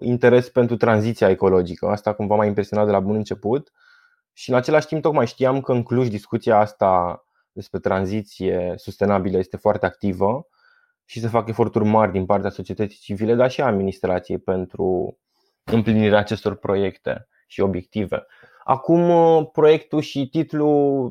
interes 0.00 0.48
pentru 0.48 0.76
tranziția 0.76 1.28
ecologică. 1.28 1.86
Asta 1.86 2.12
cumva 2.12 2.34
m-a 2.34 2.44
impresionat 2.44 2.86
de 2.86 2.92
la 2.92 3.00
bun 3.00 3.14
început. 3.14 3.72
Și 4.32 4.50
în 4.50 4.56
același 4.56 4.86
timp 4.86 5.02
tocmai 5.02 5.26
știam 5.26 5.60
că 5.60 5.72
în 5.72 5.82
Cluj 5.82 6.08
discuția 6.08 6.58
asta 6.58 7.24
despre 7.52 7.78
tranziție 7.78 8.74
sustenabilă 8.76 9.38
este 9.38 9.56
foarte 9.56 9.86
activă 9.86 10.46
și 11.04 11.20
se 11.20 11.28
fac 11.28 11.48
eforturi 11.48 11.84
mari 11.84 12.12
din 12.12 12.26
partea 12.26 12.50
societății 12.50 12.98
civile, 12.98 13.34
dar 13.34 13.50
și 13.50 13.60
a 13.60 13.66
administrației 13.66 14.38
pentru 14.38 15.18
împlinirea 15.64 16.18
acestor 16.18 16.54
proiecte 16.54 17.28
și 17.46 17.60
obiective. 17.60 18.26
Acum, 18.64 19.10
uh, 19.10 19.48
proiectul 19.52 20.00
și 20.00 20.28
titlul, 20.28 21.04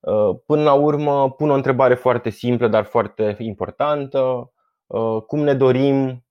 uh, 0.00 0.36
până 0.46 0.62
la 0.62 0.72
urmă, 0.72 1.30
pun 1.30 1.50
o 1.50 1.54
întrebare 1.54 1.94
foarte 1.94 2.30
simplă, 2.30 2.68
dar 2.68 2.84
foarte 2.84 3.36
importantă. 3.38 4.52
Uh, 4.86 5.22
cum 5.26 5.40
ne 5.40 5.54
dorim 5.54 6.24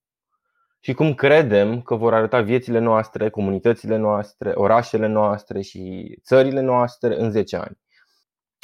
și 0.80 0.94
cum 0.94 1.14
credem 1.14 1.82
că 1.82 1.96
vor 1.96 2.14
arăta 2.14 2.42
viețile 2.42 2.80
noastre, 2.80 3.30
comunitățile 3.30 3.98
noastre, 3.98 4.52
orașele 4.56 5.08
noastre 5.08 5.62
și 5.62 6.16
țările 6.24 6.62
noastre 6.62 7.20
în 7.20 7.32
10 7.32 7.56
ani. 7.56 7.78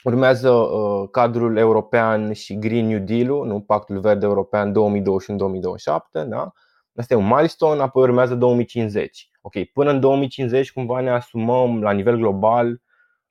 Urmează 0.03 0.49
uh, 0.49 1.09
cadrul 1.11 1.57
european 1.57 2.33
și 2.33 2.59
Green 2.59 2.87
New 2.87 2.99
Deal-ul, 2.99 3.47
nu? 3.47 3.61
Pactul 3.61 3.99
Verde 3.99 4.25
European 4.25 4.73
2021-2027, 4.73 6.27
da? 6.27 6.51
Asta 6.95 7.13
e 7.13 7.17
un 7.17 7.27
milestone, 7.27 7.81
apoi 7.81 8.03
urmează 8.03 8.35
2050. 8.35 9.29
Ok, 9.41 9.53
până 9.73 9.91
în 9.91 9.99
2050 9.99 10.71
cumva 10.71 10.99
ne 10.99 11.09
asumăm 11.09 11.81
la 11.81 11.91
nivel 11.91 12.15
global, 12.15 12.81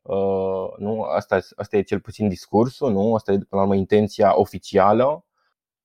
uh, 0.03 0.68
nu? 0.77 1.03
Asta, 1.03 1.38
asta 1.57 1.77
e 1.77 1.83
cel 1.83 2.01
puțin 2.01 2.29
discursul, 2.29 2.92
nu? 2.92 3.14
Asta 3.14 3.33
e 3.33 3.35
până 3.35 3.47
la 3.51 3.61
urmă 3.61 3.75
intenția 3.75 4.38
oficială 4.38 5.25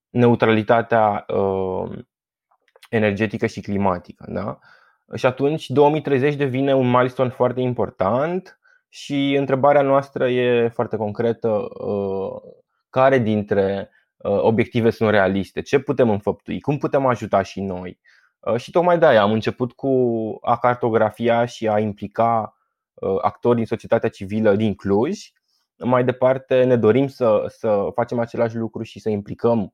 neutralitatea 0.10 1.26
uh, 1.28 2.00
energetică 2.90 3.46
și 3.46 3.62
climatică. 3.62 4.26
Da? 4.30 4.60
Și 5.16 5.26
atunci 5.26 5.70
2030 5.70 6.36
devine 6.36 6.76
un 6.76 6.90
milestone 6.90 7.30
foarte 7.30 7.62
important 7.62 8.60
și 8.90 9.36
întrebarea 9.36 9.82
noastră 9.82 10.30
e 10.30 10.68
foarte 10.68 10.98
concretă. 10.98 11.68
Care 12.90 13.18
dintre 13.18 13.90
obiective 14.24 14.90
sunt 14.90 15.10
realiste? 15.10 15.62
Ce 15.62 15.80
putem 15.80 16.10
înfăptui? 16.10 16.60
Cum 16.60 16.78
putem 16.78 17.06
ajuta 17.06 17.42
și 17.42 17.62
noi? 17.62 18.00
Și 18.58 18.72
tocmai 18.72 19.00
de 19.00 19.06
aia 19.06 19.22
am 19.22 19.32
început 19.32 19.72
cu 19.72 19.92
a 20.42 20.58
cartografia 20.58 21.46
și 21.46 21.68
a 21.68 21.80
implica 21.80 22.58
actori 23.22 23.56
din 23.56 23.66
societatea 23.66 24.10
civilă 24.10 24.56
din 24.56 24.76
Cluj. 24.76 25.20
Mai 25.78 26.04
departe 26.04 26.64
ne 26.64 26.76
dorim 26.76 27.08
să, 27.08 27.44
să 27.48 27.88
facem 27.94 28.20
același 28.20 28.56
lucru 28.56 28.84
și 28.84 29.00
să 29.00 29.10
implicăm 29.10 29.74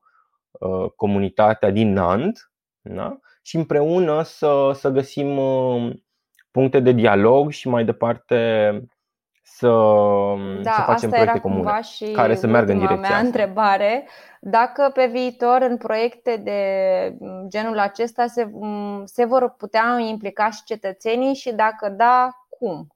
comunitatea 0.95 1.69
din 1.69 1.93
Nant 1.93 2.52
da? 2.84 3.17
și 3.41 3.56
împreună 3.56 4.22
să, 4.22 4.72
să 4.74 4.89
găsim 4.89 5.39
puncte 6.52 6.80
de 6.80 6.91
dialog 6.91 7.52
și 7.52 7.67
mai 7.67 7.86
departe 7.86 8.28
să, 9.46 9.69
da, 10.62 10.72
să 10.72 10.82
facem 10.82 11.10
proiecte 11.10 11.39
comune 11.39 11.82
și 11.82 12.06
care 12.06 12.36
să 12.36 12.48
meargă 12.48 12.72
în 12.72 12.78
direcția 12.78 13.00
mea 13.00 13.10
asta. 13.10 13.26
întrebare, 13.26 14.08
dacă 14.41 14.91
pe 14.93 15.10
viitor 15.12 15.62
în 15.69 15.78
proiecte 15.78 16.41
de 16.43 16.60
genul 17.48 17.80
acesta 17.80 18.26
se, 18.26 18.52
se 19.04 19.26
vor 19.26 19.56
putea 19.58 19.98
implica 20.10 20.50
și 20.50 20.63
cetățenii 20.63 21.34
și 21.34 21.52
dacă 21.52 21.89
da, 21.89 22.30
cum? 22.50 22.88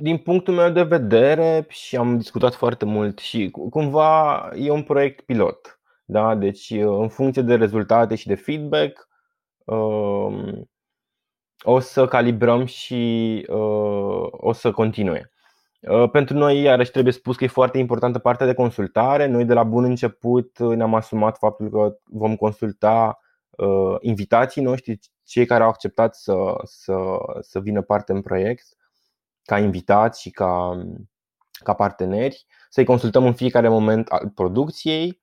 Din 0.00 0.18
punctul 0.18 0.54
meu 0.54 0.70
de 0.70 0.82
vedere 0.82 1.66
și 1.68 1.96
am 1.96 2.16
discutat 2.16 2.54
foarte 2.54 2.84
mult 2.84 3.18
și 3.18 3.50
cumva 3.70 4.48
e 4.54 4.70
un 4.70 4.82
proiect 4.82 5.20
pilot. 5.20 5.80
Da? 6.04 6.34
Deci 6.34 6.70
în 6.70 7.08
funcție 7.08 7.42
de 7.42 7.54
rezultate 7.54 8.14
și 8.14 8.26
de 8.26 8.34
feedback 8.34 8.98
um, 8.98 9.11
o 11.62 11.80
să 11.80 12.06
calibrăm 12.06 12.64
și 12.64 13.44
uh, 13.48 14.26
o 14.30 14.52
să 14.52 14.70
continue. 14.70 15.32
Uh, 15.80 16.10
pentru 16.10 16.36
noi, 16.36 16.62
iarăși, 16.62 16.90
trebuie 16.90 17.12
spus 17.12 17.36
că 17.36 17.44
e 17.44 17.46
foarte 17.46 17.78
importantă 17.78 18.18
partea 18.18 18.46
de 18.46 18.54
consultare. 18.54 19.26
Noi, 19.26 19.44
de 19.44 19.52
la 19.52 19.62
bun 19.62 19.84
început, 19.84 20.58
ne-am 20.58 20.94
asumat 20.94 21.38
faptul 21.38 21.70
că 21.70 21.96
vom 22.04 22.36
consulta 22.36 23.18
uh, 23.50 23.96
invitații 24.00 24.62
noștri, 24.62 24.98
cei 25.24 25.46
care 25.46 25.62
au 25.62 25.68
acceptat 25.68 26.14
să, 26.14 26.54
să, 26.64 26.94
să 27.40 27.60
vină 27.60 27.82
parte 27.82 28.12
în 28.12 28.22
proiect, 28.22 28.64
ca 29.44 29.58
invitați 29.58 30.20
și 30.20 30.30
ca, 30.30 30.82
ca 31.52 31.74
parteneri, 31.74 32.46
să-i 32.68 32.84
consultăm 32.84 33.26
în 33.26 33.34
fiecare 33.34 33.68
moment 33.68 34.08
al 34.08 34.30
producției. 34.34 35.20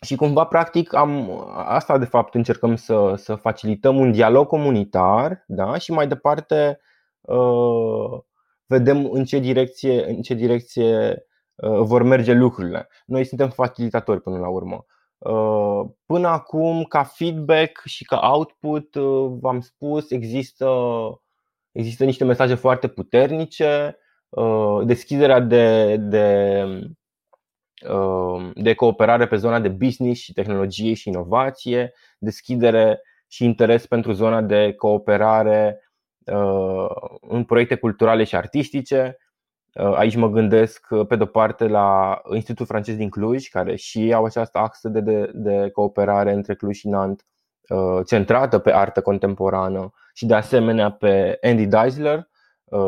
Um, 0.00 0.06
și 0.06 0.16
cumva, 0.16 0.44
practic, 0.44 0.94
am, 0.94 1.30
asta 1.54 1.98
de 1.98 2.04
fapt 2.04 2.34
încercăm 2.34 2.76
să, 2.76 3.14
să 3.16 3.34
facilităm 3.34 3.96
un 3.96 4.12
dialog 4.12 4.46
comunitar 4.46 5.44
da? 5.46 5.78
și 5.78 5.92
mai 5.92 6.08
departe 6.08 6.80
uh, 7.20 8.20
vedem 8.66 9.10
în 9.10 9.24
ce 9.24 9.38
direcție, 9.38 10.08
în 10.08 10.22
ce 10.22 10.34
direcție 10.34 11.24
uh, 11.54 11.80
vor 11.80 12.02
merge 12.02 12.32
lucrurile. 12.32 12.88
Noi 13.06 13.24
suntem 13.24 13.50
facilitatori 13.50 14.20
până 14.20 14.38
la 14.38 14.48
urmă. 14.48 14.84
Uh, 15.18 15.90
până 16.06 16.28
acum, 16.28 16.84
ca 16.84 17.02
feedback 17.02 17.82
și 17.84 18.04
ca 18.04 18.30
output, 18.32 18.94
uh, 18.94 19.36
v-am 19.40 19.60
spus, 19.60 20.10
există, 20.10 20.68
există 21.72 22.04
niște 22.04 22.24
mesaje 22.24 22.54
foarte 22.54 22.88
puternice. 22.88 23.98
Deschiderea 24.84 25.40
de, 25.40 25.96
de, 25.96 26.64
de 28.54 28.74
cooperare 28.74 29.26
pe 29.26 29.36
zona 29.36 29.60
de 29.60 29.68
business 29.68 30.20
și 30.20 30.32
tehnologie 30.32 30.94
și 30.94 31.08
inovație, 31.08 31.92
deschidere 32.18 33.00
și 33.28 33.44
interes 33.44 33.86
pentru 33.86 34.12
zona 34.12 34.42
de 34.42 34.72
cooperare 34.72 35.80
Uh, 36.32 36.86
în 37.20 37.44
proiecte 37.44 37.74
culturale 37.74 38.24
și 38.24 38.36
artistice. 38.36 39.16
Uh, 39.74 39.94
aici 39.94 40.16
mă 40.16 40.28
gândesc, 40.28 40.86
uh, 40.90 41.06
pe 41.06 41.16
de-o 41.16 41.26
parte, 41.26 41.66
la 41.66 42.20
Institutul 42.34 42.66
francez 42.66 42.96
din 42.96 43.08
Cluj, 43.08 43.48
care 43.48 43.76
și 43.76 44.12
au 44.14 44.24
această 44.24 44.58
axă 44.58 44.88
de, 44.88 45.00
de, 45.00 45.30
de 45.34 45.70
cooperare 45.70 46.32
între 46.32 46.54
Cluj 46.54 46.76
și 46.76 46.88
Nant, 46.88 47.26
centrată 48.06 48.58
pe 48.58 48.72
artă 48.72 49.00
contemporană 49.00 49.90
și, 50.14 50.26
de 50.26 50.34
asemenea, 50.34 50.90
pe 50.90 51.38
Andy 51.42 51.66
Deisler, 51.66 52.28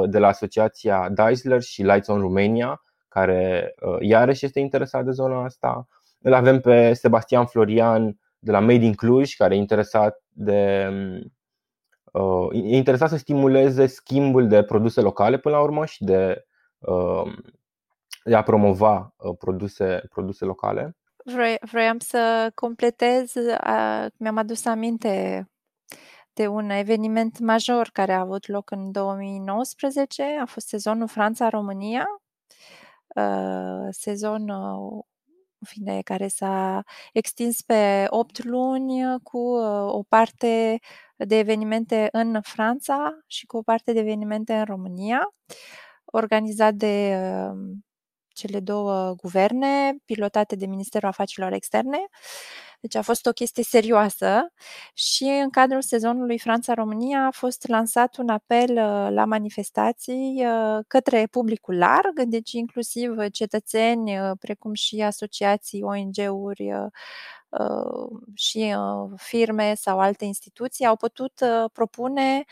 de 0.06 0.18
la 0.18 0.26
asociația 0.26 1.08
Deisler 1.08 1.60
și 1.60 1.82
Lights 1.82 2.08
on 2.08 2.20
Romania, 2.20 2.82
care 3.10 3.74
iarăși 4.00 4.44
este 4.44 4.60
interesat 4.60 5.04
de 5.04 5.10
zona 5.10 5.44
asta. 5.44 5.86
Îl 6.20 6.32
avem 6.32 6.60
pe 6.60 6.92
Sebastian 6.92 7.46
Florian 7.46 8.18
de 8.38 8.50
la 8.50 8.60
Made 8.60 8.84
in 8.84 8.94
Cluj, 8.94 9.34
care 9.34 9.54
e 9.54 9.58
interesat 9.58 10.22
de 10.28 10.88
Uh, 12.12 12.48
e 12.52 12.76
interesat 12.76 13.08
să 13.08 13.16
stimuleze 13.16 13.86
schimbul 13.86 14.48
de 14.48 14.62
produse 14.62 15.00
locale 15.00 15.38
până 15.38 15.56
la 15.56 15.62
urmă 15.62 15.84
și 15.86 16.04
de, 16.04 16.44
uh, 16.78 17.32
de 18.24 18.34
a 18.34 18.42
promova 18.42 19.14
uh, 19.16 19.36
produse, 19.38 20.02
produse 20.08 20.44
locale. 20.44 20.96
Vrei, 21.24 21.56
vroiam 21.60 21.98
să 21.98 22.50
completez, 22.54 23.32
mi-am 24.16 24.36
adus 24.36 24.64
aminte 24.64 25.44
de 26.32 26.46
un 26.46 26.70
eveniment 26.70 27.38
major 27.38 27.90
care 27.92 28.12
a 28.12 28.20
avut 28.20 28.48
loc 28.48 28.70
în 28.70 28.92
2019, 28.92 30.22
a 30.40 30.44
fost 30.44 30.66
sezonul 30.66 31.08
Franța-România, 31.08 32.04
sezon 33.90 34.50
în 35.60 35.66
fine, 35.66 36.02
care 36.02 36.28
s-a 36.28 36.82
extins 37.12 37.62
pe 37.62 38.06
8 38.08 38.44
luni 38.44 39.20
cu 39.22 39.38
o 39.86 40.02
parte 40.02 40.78
de 41.16 41.38
evenimente 41.38 42.08
în 42.12 42.40
Franța 42.42 43.18
și 43.26 43.46
cu 43.46 43.56
o 43.56 43.62
parte 43.62 43.92
de 43.92 43.98
evenimente 43.98 44.54
în 44.54 44.64
România, 44.64 45.34
organizat 46.04 46.74
de 46.74 47.16
um, 47.50 47.84
cele 48.28 48.60
două 48.60 49.14
guverne, 49.14 49.96
pilotate 50.04 50.56
de 50.56 50.66
Ministerul 50.66 51.08
Afacerilor 51.08 51.52
Externe. 51.52 51.98
Deci 52.80 52.94
a 52.94 53.02
fost 53.02 53.26
o 53.26 53.32
chestie 53.32 53.62
serioasă 53.62 54.52
și 54.94 55.24
în 55.24 55.50
cadrul 55.50 55.82
sezonului 55.82 56.38
Franța-România 56.38 57.26
a 57.26 57.30
fost 57.30 57.68
lansat 57.68 58.16
un 58.16 58.28
apel 58.28 58.70
uh, 58.70 59.08
la 59.10 59.24
manifestații 59.24 60.44
uh, 60.46 60.78
către 60.86 61.26
publicul 61.30 61.78
larg, 61.78 62.22
deci 62.26 62.52
inclusiv 62.52 63.14
cetățeni, 63.32 64.20
uh, 64.20 64.30
precum 64.40 64.74
și 64.74 65.00
asociații, 65.00 65.82
ONG-uri, 65.82 66.70
și 68.34 68.74
firme 69.16 69.74
sau 69.74 69.98
alte 69.98 70.24
instituții 70.24 70.86
au 70.86 70.96
putut 70.96 71.40
propune 71.72 72.44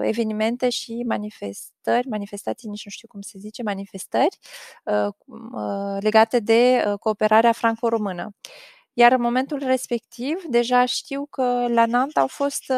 evenimente 0.00 0.68
și 0.68 1.04
manifestări, 1.06 2.08
manifestații, 2.08 2.68
nici 2.68 2.84
nu 2.84 2.90
știu 2.90 3.08
cum 3.08 3.20
se 3.20 3.38
zice, 3.38 3.62
manifestări 3.62 4.38
legate 6.00 6.40
de 6.40 6.84
cooperarea 7.00 7.52
franco-română. 7.52 8.34
Iar 8.98 9.12
în 9.12 9.20
momentul 9.20 9.58
respectiv, 9.58 10.42
deja 10.48 10.84
știu 10.84 11.26
că 11.26 11.66
la 11.68 11.86
Nant 11.86 12.16
au 12.16 12.26
fost, 12.26 12.72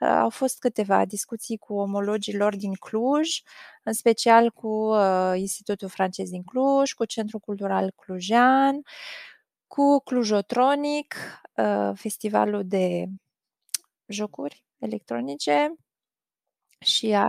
au 0.00 0.30
fost 0.30 0.58
câteva 0.58 1.04
discuții 1.04 1.56
cu 1.58 1.74
omologii 1.74 2.36
lor 2.36 2.56
din 2.56 2.72
Cluj, 2.74 3.28
în 3.84 3.92
special 3.92 4.50
cu 4.50 4.94
Institutul 5.34 5.88
francez 5.88 6.28
din 6.30 6.42
Cluj, 6.44 6.92
cu 6.92 7.04
Centrul 7.04 7.40
Cultural 7.40 7.92
Clujean, 7.96 8.80
cu 9.66 10.00
Clujotronic, 10.04 11.14
uh, 11.56 11.90
festivalul 11.94 12.62
de 12.66 13.06
jocuri 14.08 14.64
electronice 14.78 15.74
și 16.80 17.12
a, 17.14 17.28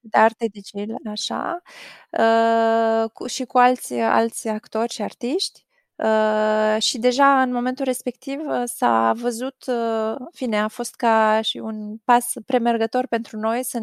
de 0.00 0.18
arte 0.18 0.46
DJ, 0.52 0.70
așa, 1.12 1.62
uh, 2.10 3.10
cu, 3.12 3.26
și 3.26 3.44
cu 3.44 3.58
alți, 3.58 3.94
alți 3.94 4.48
actori 4.48 4.92
și 4.92 5.02
artiști. 5.02 5.66
Uh, 6.04 6.82
și 6.82 6.98
deja 6.98 7.42
în 7.42 7.52
momentul 7.52 7.84
respectiv 7.84 8.40
s-a 8.64 9.12
văzut, 9.16 9.64
uh, 9.66 10.16
fine, 10.32 10.60
a 10.60 10.68
fost 10.68 10.94
ca 10.94 11.40
și 11.40 11.58
un 11.58 11.96
pas 12.04 12.32
premergător 12.46 13.06
pentru 13.06 13.38
noi 13.38 13.64
să 13.64 13.78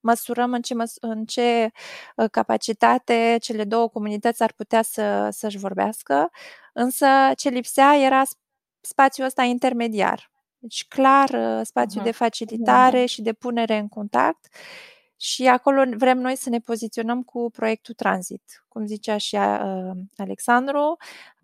măsurăm 0.00 0.52
în 0.52 0.62
ce, 0.62 0.74
măs- 0.74 0.96
în 1.00 1.24
ce 1.24 1.70
capacitate 2.30 3.36
cele 3.40 3.64
două 3.64 3.88
comunități 3.88 4.42
ar 4.42 4.52
putea 4.52 4.82
să, 4.82 5.28
să-și 5.32 5.58
vorbească. 5.58 6.30
Însă 6.72 7.06
ce 7.36 7.48
lipsea 7.48 7.96
era 7.96 8.22
spațiul 8.80 9.26
ăsta 9.26 9.42
intermediar. 9.42 10.30
Deci 10.58 10.86
clar 10.88 11.28
uh, 11.28 11.60
spațiu 11.64 12.00
uh-huh. 12.00 12.04
de 12.04 12.10
facilitare 12.10 13.02
uh-huh. 13.02 13.08
și 13.08 13.22
de 13.22 13.32
punere 13.32 13.76
în 13.78 13.88
contact 13.88 14.46
și 15.16 15.46
acolo 15.46 15.82
vrem 15.96 16.18
noi 16.18 16.36
să 16.36 16.48
ne 16.50 16.58
poziționăm 16.58 17.22
cu 17.22 17.50
proiectul 17.50 17.94
Transit, 17.94 18.64
cum 18.68 18.86
zicea 18.86 19.16
și 19.16 19.34
uh, 19.34 19.90
Alexandru, 20.16 20.96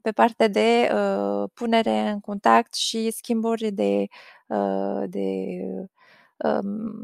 pe 0.03 0.13
partea 0.13 0.49
de 0.49 0.91
uh, 0.95 1.51
punere 1.55 1.99
în 1.99 2.21
contact 2.21 2.75
și 2.75 3.11
schimburi 3.11 3.71
de, 3.71 4.07
uh, 4.47 5.03
de 5.07 5.27
uh, 6.37 6.59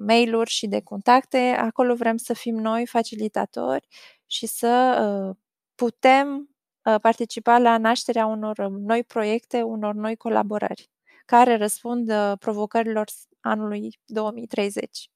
mail-uri 0.06 0.50
și 0.50 0.66
de 0.66 0.80
contacte. 0.80 1.38
Acolo 1.38 1.94
vrem 1.94 2.16
să 2.16 2.34
fim 2.34 2.54
noi 2.54 2.86
facilitatori 2.86 3.88
și 4.26 4.46
să 4.46 4.98
uh, 5.30 5.36
putem 5.74 6.48
Uh, 6.88 7.00
participa 7.00 7.58
la 7.58 7.78
nașterea 7.78 8.26
unor 8.26 8.58
uh, 8.58 8.70
noi 8.70 9.04
proiecte, 9.04 9.62
unor 9.62 9.94
noi 9.94 10.16
colaborări 10.16 10.90
care 11.26 11.56
răspund 11.56 12.10
uh, 12.10 12.32
provocărilor 12.38 13.06
anului 13.40 13.98
2030. 14.04 15.10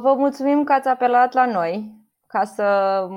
Vă 0.00 0.14
mulțumim 0.16 0.64
că 0.64 0.72
ați 0.72 0.88
apelat 0.88 1.32
la 1.32 1.46
noi 1.46 2.01
ca 2.32 2.44
să 2.44 3.08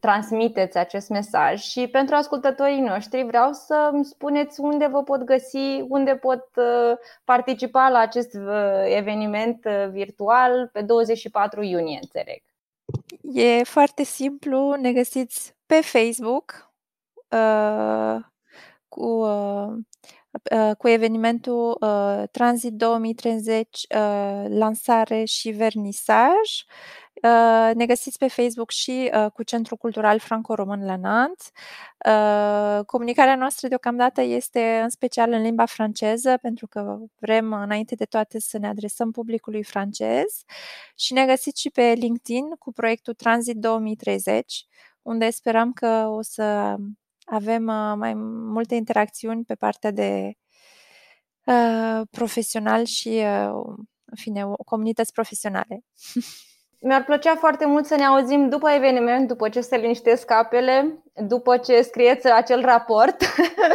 transmiteți 0.00 0.78
acest 0.78 1.08
mesaj 1.08 1.60
și 1.60 1.88
pentru 1.88 2.14
ascultătorii 2.14 2.80
noștri 2.80 3.22
vreau 3.22 3.52
să 3.52 3.90
îmi 3.92 4.04
spuneți 4.04 4.60
unde 4.60 4.86
vă 4.86 5.02
pot 5.02 5.22
găsi, 5.22 5.84
unde 5.88 6.14
pot 6.16 6.48
uh, 6.56 6.96
participa 7.24 7.88
la 7.88 7.98
acest 7.98 8.34
uh, 8.34 8.82
eveniment 8.84 9.64
uh, 9.64 9.88
virtual 9.90 10.70
pe 10.72 10.82
24 10.82 11.62
iunie, 11.62 11.98
înțeleg. 12.02 12.42
E 13.22 13.62
foarte 13.62 14.02
simplu, 14.02 14.72
ne 14.72 14.92
găsiți 14.92 15.56
pe 15.66 15.80
Facebook 15.80 16.70
cu 18.88 19.26
cu 20.78 20.88
evenimentul 20.88 21.78
Transit 22.30 22.72
2030 22.72 23.86
lansare 24.48 25.24
și 25.24 25.50
vernisaj 25.50 26.38
Uh, 26.38 27.01
ne 27.74 27.86
găsiți 27.86 28.18
pe 28.18 28.28
Facebook 28.28 28.70
și 28.70 29.10
uh, 29.14 29.30
cu 29.32 29.42
Centrul 29.42 29.76
Cultural 29.76 30.18
Franco-Român 30.18 30.84
la 30.84 30.96
Nantes. 30.96 31.50
Uh, 32.06 32.84
comunicarea 32.86 33.36
noastră 33.36 33.68
deocamdată 33.68 34.20
este 34.20 34.80
în 34.82 34.88
special 34.88 35.32
în 35.32 35.42
limba 35.42 35.64
franceză, 35.64 36.36
pentru 36.40 36.66
că 36.66 36.98
vrem 37.18 37.52
înainte 37.52 37.94
de 37.94 38.04
toate 38.04 38.40
să 38.40 38.58
ne 38.58 38.68
adresăm 38.68 39.10
publicului 39.10 39.64
francez 39.64 40.42
și 40.96 41.12
ne 41.12 41.26
găsiți 41.26 41.60
și 41.60 41.70
pe 41.70 41.82
LinkedIn 41.82 42.48
cu 42.50 42.72
proiectul 42.72 43.14
Transit 43.14 43.56
2030, 43.56 44.66
unde 45.02 45.30
sperăm 45.30 45.72
că 45.72 46.06
o 46.08 46.22
să 46.22 46.76
avem 47.24 47.62
mai 47.96 48.14
multe 48.14 48.74
interacțiuni 48.74 49.44
pe 49.44 49.54
partea 49.54 49.90
de 49.90 50.32
profesional 52.10 52.84
și, 52.84 53.08
în 54.04 54.16
fine, 54.16 54.42
comunități 54.64 55.12
profesionale. 55.12 55.84
Mi-ar 56.84 57.04
plăcea 57.04 57.34
foarte 57.34 57.66
mult 57.66 57.86
să 57.86 57.94
ne 57.94 58.04
auzim 58.04 58.48
după 58.48 58.70
eveniment, 58.70 59.28
după 59.28 59.48
ce 59.48 59.60
se 59.60 59.76
liniștesc 59.76 60.30
apele, 60.30 61.02
după 61.14 61.56
ce 61.56 61.80
scrieți 61.80 62.30
acel 62.30 62.60
raport 62.64 63.16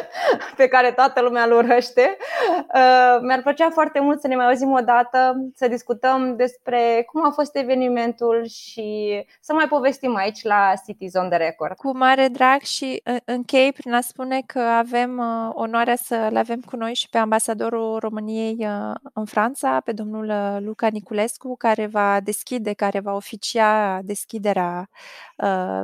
pe 0.58 0.68
care 0.68 0.92
toată 0.92 1.22
lumea 1.22 1.44
îl 1.44 1.52
urăște. 1.52 2.18
Uh, 2.58 3.20
mi-ar 3.22 3.42
plăcea 3.42 3.70
foarte 3.70 4.00
mult 4.00 4.22
să 4.22 4.28
ne 4.28 4.36
mai 4.36 4.46
auzim 4.46 4.72
o 4.72 4.80
dată, 4.80 5.36
să 5.56 5.68
discutăm 5.68 6.36
despre 6.36 7.08
cum 7.12 7.26
a 7.26 7.30
fost 7.30 7.56
evenimentul 7.56 8.46
și 8.46 9.22
să 9.42 9.54
mai 9.54 9.68
povestim 9.68 10.16
aici 10.16 10.44
la 10.44 10.74
Cities 10.86 11.14
on 11.14 11.30
the 11.30 11.38
Record. 11.38 11.76
Cu 11.76 11.98
mare 11.98 12.28
drag 12.28 12.62
și 12.62 13.02
închei 13.26 13.72
prin 13.74 13.94
a 13.94 14.02
spune 14.02 14.42
că 14.46 14.60
avem 14.60 15.18
uh, 15.18 15.52
onoarea 15.54 15.96
să-l 15.96 16.36
avem 16.36 16.60
cu 16.60 16.76
noi 16.76 16.94
și 16.94 17.10
pe 17.10 17.18
ambasadorul 17.18 17.98
României 18.00 18.58
uh, 18.60 18.96
în 19.14 19.26
Franța, 19.26 19.82
pe 19.86 19.92
domnul 19.92 20.32
Luca 20.64 20.88
Niculescu, 20.88 21.56
care 21.58 21.86
va 21.86 22.20
deschide, 22.24 22.74
care 22.74 23.00
va 23.00 23.14
oficia 23.14 24.00
deschiderea 24.04 24.90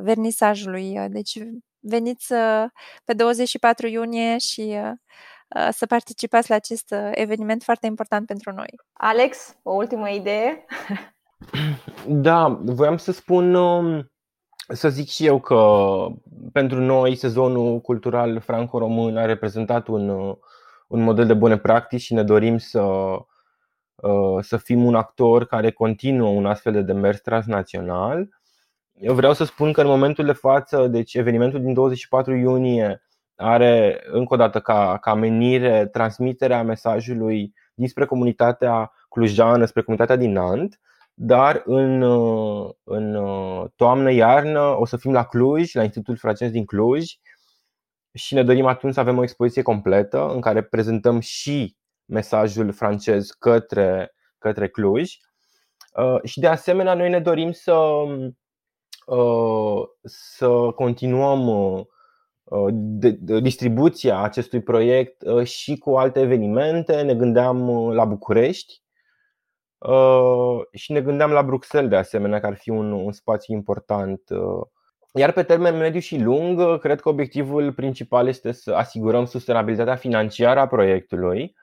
vernisajului. 0.02 1.00
Deci 1.10 1.38
veniți 1.84 2.34
pe 3.06 3.14
24 3.14 3.88
iunie 3.88 4.38
și 4.38 4.62
uh, 4.62 4.92
uh, 5.56 5.68
să 5.72 5.86
participați 5.86 6.50
la 6.50 6.56
acest 6.56 6.92
uh, 6.92 7.10
eveniment 7.12 7.64
foarte 7.64 7.86
important 7.86 8.26
pentru 8.26 8.52
noi. 8.52 8.80
Alex, 8.94 9.56
o 9.64 9.74
ultimă 9.74 10.10
idee? 10.10 10.66
Da, 12.08 12.60
voiam 12.62 12.98
să 12.98 13.12
spun, 13.12 13.54
um, 13.54 14.12
să 14.68 14.90
zic 14.90 15.08
și 15.10 15.26
eu 15.26 15.40
că 15.40 15.96
pentru 16.52 16.80
noi 16.80 17.16
sezonul 17.16 17.80
cultural 17.80 18.40
franco-român 18.40 19.18
a 19.18 19.26
reprezentat 19.26 19.88
un, 19.88 20.10
un 20.88 21.02
model 21.02 21.26
de 21.26 21.34
bune 21.34 21.58
practici 21.58 22.02
și 22.02 22.14
ne 22.14 22.24
dorim 22.24 22.58
să, 22.58 22.84
să 24.40 24.58
fim 24.58 24.86
un 24.86 24.96
actor 24.96 25.46
care 25.46 25.72
continuă 25.72 26.30
un 26.30 26.46
astfel 26.46 26.74
de 26.74 26.82
demers 26.82 27.22
transnațional 27.22 28.30
eu 29.00 29.14
vreau 29.14 29.34
să 29.34 29.44
spun 29.44 29.72
că 29.72 29.82
în 29.82 29.88
momentul 29.88 30.26
de 30.26 30.34
față, 30.34 30.88
deci 30.88 31.14
evenimentul 31.14 31.62
din 31.62 31.74
24 31.74 32.36
iunie 32.36 33.02
are 33.36 34.04
încă 34.06 34.34
o 34.34 34.38
dată 34.38 34.60
ca, 34.60 34.98
ca 34.98 35.14
menire 35.14 35.88
transmiterea 35.88 36.64
mesajului 36.64 37.54
dinspre 37.74 38.06
comunitatea 38.06 38.92
clujană 39.10 39.66
spre 39.66 39.82
comunitatea 39.82 40.16
din 40.16 40.32
Nant, 40.32 40.80
dar 41.14 41.62
în, 41.66 42.02
în 42.84 43.18
toamnă-iarnă 43.76 44.80
o 44.80 44.86
să 44.86 44.98
fim 44.98 45.12
la 45.12 45.24
Cluj, 45.26 45.74
la 45.74 45.84
Institutul 45.84 46.18
Francez 46.18 46.52
din 46.52 46.66
Cluj 46.66 47.06
și 48.14 48.34
ne 48.34 48.44
dorim 48.44 48.66
atunci 48.66 48.94
să 48.94 49.00
avem 49.00 49.18
o 49.18 49.24
expoziție 49.24 49.62
completă 49.62 50.30
în 50.34 50.42
care 50.42 50.64
prezentăm 50.64 51.20
și 51.20 51.78
mesajul 52.06 52.72
francez 52.72 53.30
către, 53.30 54.14
către 54.38 54.68
Cluj. 54.68 55.12
Și 56.24 56.40
de 56.40 56.48
asemenea, 56.48 56.94
noi 56.94 57.10
ne 57.10 57.20
dorim 57.20 57.52
să 57.52 57.74
Uh, 57.74 58.32
să 60.04 60.72
continuăm 60.76 61.48
uh, 61.48 61.86
uh, 62.44 62.74
distribuția 63.42 64.22
acestui 64.22 64.62
proiect 64.62 65.24
și 65.44 65.78
cu 65.78 65.96
alte 65.96 66.20
evenimente. 66.20 67.02
Ne 67.02 67.16
gândeam 67.16 67.90
la 67.94 68.06
București 68.06 68.82
și 70.72 70.92
ne 70.92 71.02
gândeam 71.02 71.32
la 71.32 71.44
Bruxelles 71.44 71.90
de 71.90 71.96
asemenea, 71.96 72.40
că 72.40 72.46
ar 72.46 72.56
fi 72.56 72.70
un, 72.70 72.92
un 72.92 73.12
spațiu 73.12 73.54
important. 73.54 74.22
Iar 75.14 75.32
pe 75.32 75.44
termen 75.44 75.78
mediu 75.78 76.00
și 76.00 76.18
lung, 76.18 76.80
cred 76.80 77.02
că 77.02 77.10
obiectivul 77.10 77.74
principal 77.74 78.28
este 78.28 78.52
să 78.52 78.74
asigurăm 78.74 79.26
sustenabilitatea 79.26 79.96
financiară 79.96 80.60
a 80.60 80.68
proiectului. 80.68 81.56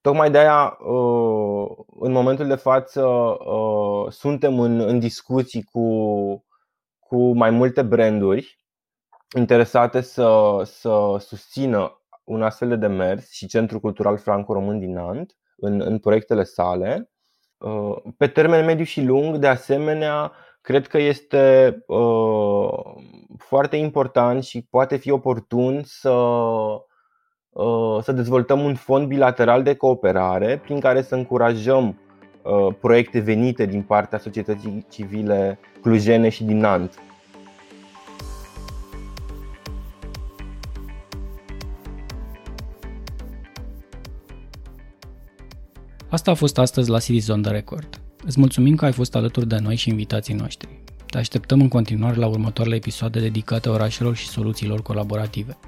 Tocmai 0.00 0.30
de 0.30 0.38
aia, 0.38 0.76
în 2.00 2.12
momentul 2.12 2.46
de 2.46 2.54
față, 2.54 3.36
suntem 4.08 4.60
în, 4.60 4.80
în 4.80 4.98
discuții 4.98 5.62
cu 5.62 5.80
cu 7.12 7.32
mai 7.32 7.50
multe 7.50 7.82
branduri 7.82 8.58
interesate 9.36 10.00
să, 10.00 10.60
să 10.64 11.16
susțină 11.18 12.00
un 12.24 12.42
astfel 12.42 12.68
de 12.68 12.76
demers 12.76 13.30
și 13.30 13.46
Centrul 13.46 13.80
Cultural 13.80 14.16
Franco-Român 14.16 14.78
din 14.78 14.92
Nant 14.92 15.36
în, 15.56 15.80
în 15.80 15.98
proiectele 15.98 16.42
sale. 16.42 17.10
Uh, 17.58 17.96
pe 18.16 18.26
termen 18.26 18.64
mediu 18.64 18.84
și 18.84 19.02
lung, 19.02 19.36
de 19.36 19.46
asemenea, 19.46 20.32
cred 20.60 20.86
că 20.86 20.98
este 20.98 21.76
uh, 21.86 22.78
foarte 23.38 23.76
important 23.76 24.44
și 24.44 24.66
poate 24.70 24.96
fi 24.96 25.10
oportun 25.10 25.82
să, 25.84 26.10
uh, 27.50 27.98
să 28.02 28.12
dezvoltăm 28.12 28.64
un 28.64 28.74
fond 28.74 29.06
bilateral 29.06 29.62
de 29.62 29.74
cooperare 29.74 30.58
prin 30.58 30.80
care 30.80 31.02
să 31.02 31.14
încurajăm 31.14 31.86
Uh, 31.88 32.11
proiecte 32.80 33.18
venite 33.20 33.66
din 33.66 33.82
partea 33.82 34.18
societății 34.18 34.86
civile 34.90 35.58
clujene 35.80 36.28
și 36.28 36.44
din 36.44 36.56
Nant. 36.56 37.02
Asta 46.08 46.30
a 46.30 46.34
fost 46.34 46.58
astăzi 46.58 46.90
la 46.90 46.98
Citizen 46.98 47.42
de 47.42 47.48
Record. 47.48 48.00
Îți 48.24 48.38
mulțumim 48.38 48.74
că 48.74 48.84
ai 48.84 48.92
fost 48.92 49.14
alături 49.14 49.48
de 49.48 49.58
noi 49.58 49.76
și 49.76 49.88
invitații 49.88 50.34
noștri. 50.34 50.80
Te 51.06 51.18
așteptăm 51.18 51.60
în 51.60 51.68
continuare 51.68 52.16
la 52.16 52.26
următoarele 52.26 52.76
episoade 52.76 53.20
dedicate 53.20 53.68
orașelor 53.68 54.16
și 54.16 54.28
soluțiilor 54.28 54.82
colaborative, 54.82 55.58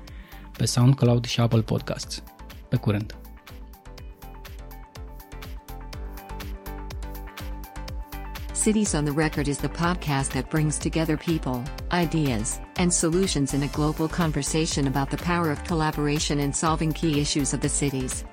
pe 0.56 0.64
SoundCloud 0.64 1.24
și 1.24 1.40
Apple 1.40 1.60
Podcasts. 1.60 2.22
Pe 2.68 2.76
curând! 2.76 3.23
Cities 8.64 8.94
on 8.94 9.04
the 9.04 9.12
Record 9.12 9.46
is 9.46 9.58
the 9.58 9.68
podcast 9.68 10.32
that 10.32 10.48
brings 10.48 10.78
together 10.78 11.18
people, 11.18 11.62
ideas, 11.92 12.58
and 12.76 12.90
solutions 12.90 13.52
in 13.52 13.62
a 13.62 13.68
global 13.68 14.08
conversation 14.08 14.86
about 14.86 15.10
the 15.10 15.18
power 15.18 15.50
of 15.50 15.62
collaboration 15.64 16.40
in 16.40 16.50
solving 16.50 16.90
key 16.90 17.20
issues 17.20 17.52
of 17.52 17.60
the 17.60 17.68
cities. 17.68 18.24